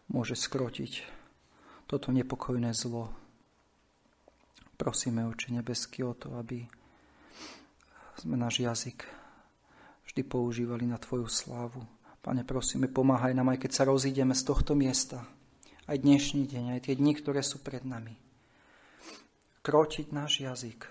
môže 0.07 0.39
skrotiť 0.39 1.03
toto 1.83 2.15
nepokojné 2.15 2.71
zlo. 2.71 3.11
Prosíme, 4.79 5.27
Oče 5.27 5.51
nebeský, 5.51 6.07
o 6.07 6.15
to, 6.15 6.31
aby 6.39 6.63
sme 8.15 8.39
náš 8.39 8.63
jazyk 8.63 9.03
vždy 10.07 10.21
používali 10.23 10.87
na 10.87 10.95
Tvoju 10.95 11.27
slávu. 11.27 11.83
Pane, 12.23 12.47
prosíme, 12.47 12.87
pomáhaj 12.87 13.35
nám, 13.35 13.51
aj 13.51 13.67
keď 13.67 13.71
sa 13.75 13.83
rozídeme 13.83 14.31
z 14.31 14.43
tohto 14.47 14.71
miesta, 14.71 15.27
aj 15.91 15.99
dnešný 15.99 16.47
deň, 16.47 16.79
aj 16.79 16.81
tie 16.87 16.95
dni, 16.95 17.13
ktoré 17.19 17.43
sú 17.43 17.59
pred 17.59 17.83
nami. 17.83 18.15
Krotiť 19.59 20.15
náš 20.15 20.39
jazyk 20.39 20.87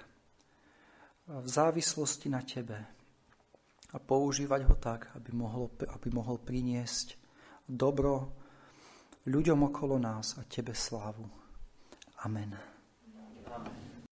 v 1.31 1.47
závislosti 1.49 2.29
na 2.29 2.43
Tebe 2.45 2.99
a 3.91 3.99
používať 3.99 4.61
ho 4.70 4.74
tak, 4.78 5.11
aby 5.18 5.34
mohol, 5.34 5.70
aby 5.91 6.09
mohol 6.14 6.38
priniesť 6.38 7.18
dobro 7.66 8.30
ľuďom 9.26 9.70
okolo 9.70 9.99
nás 9.99 10.38
a 10.38 10.47
tebe 10.47 10.74
slávu. 10.74 11.26
Amen. 12.22 12.55
Amen. 13.51 13.89